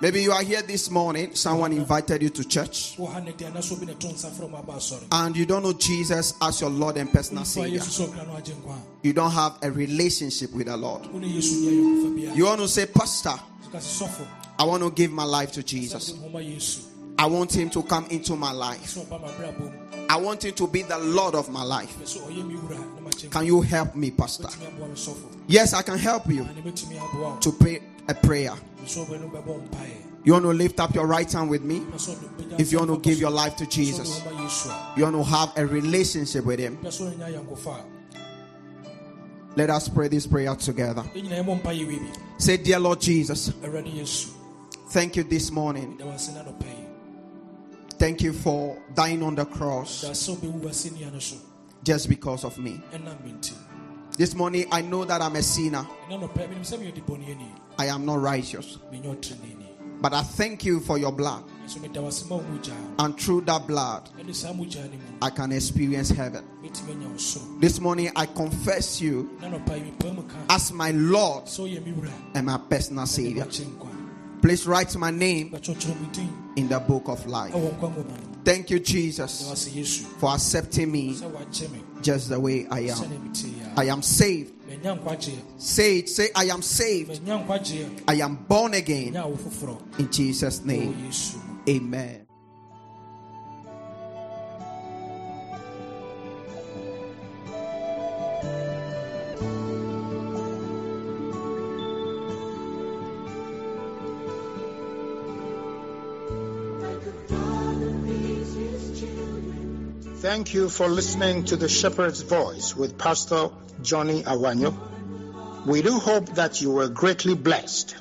[0.00, 5.72] Maybe you are here this morning, someone invited you to church, and you don't know
[5.72, 7.80] Jesus as your Lord and personal Savior.
[9.02, 11.06] You don't have a relationship with the Lord.
[11.06, 13.34] You want to say, Pastor,
[14.58, 16.14] I I want to give my life to Jesus.
[17.18, 18.98] I want him to come into my life.
[20.08, 21.96] I want him to be the Lord of my life.
[23.30, 24.48] Can you help me, Pastor?
[25.46, 26.46] Yes, I can help you
[27.40, 28.52] to pray a prayer.
[30.24, 31.82] You want to lift up your right hand with me?
[32.58, 34.22] If you want to give your life to Jesus,
[34.96, 36.78] you want to have a relationship with Him.
[39.56, 41.04] Let us pray this prayer together.
[42.38, 43.52] Say, Dear Lord Jesus,
[44.88, 46.00] thank you this morning.
[48.04, 50.02] Thank you for dying on the cross
[51.82, 52.78] just because of me.
[54.18, 55.86] This morning, I know that I'm a sinner.
[57.78, 58.76] I am not righteous.
[60.02, 61.44] But I thank you for your blood.
[62.98, 64.10] And through that blood,
[65.22, 66.44] I can experience heaven.
[67.58, 69.30] This morning, I confess you
[70.50, 71.48] as my Lord
[72.34, 73.46] and my personal Savior.
[74.44, 75.54] Please write my name
[76.56, 77.54] in the book of life.
[78.44, 81.16] Thank you, Jesus, for accepting me
[82.02, 83.32] just the way I am.
[83.74, 84.52] I am saved.
[85.56, 87.22] Say it, say, I am saved.
[88.06, 89.16] I am born again.
[89.98, 91.10] In Jesus' name.
[91.66, 92.23] Amen.
[110.34, 113.50] Thank you for listening to the Shepherd's Voice with Pastor
[113.82, 114.74] Johnny Awanyo.
[115.64, 117.94] We do hope that you were greatly blessed.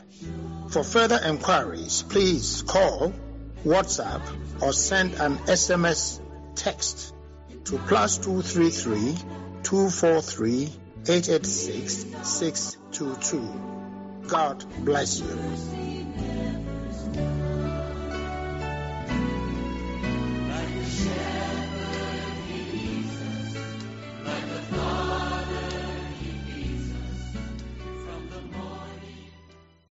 [0.70, 3.14] For further enquiries, please call,
[3.64, 4.24] WhatsApp,
[4.64, 6.22] or send an SMS
[6.56, 7.14] text
[7.66, 9.16] to plus 233
[9.62, 10.72] 243
[11.08, 14.28] 886 622.
[14.28, 16.12] God bless you.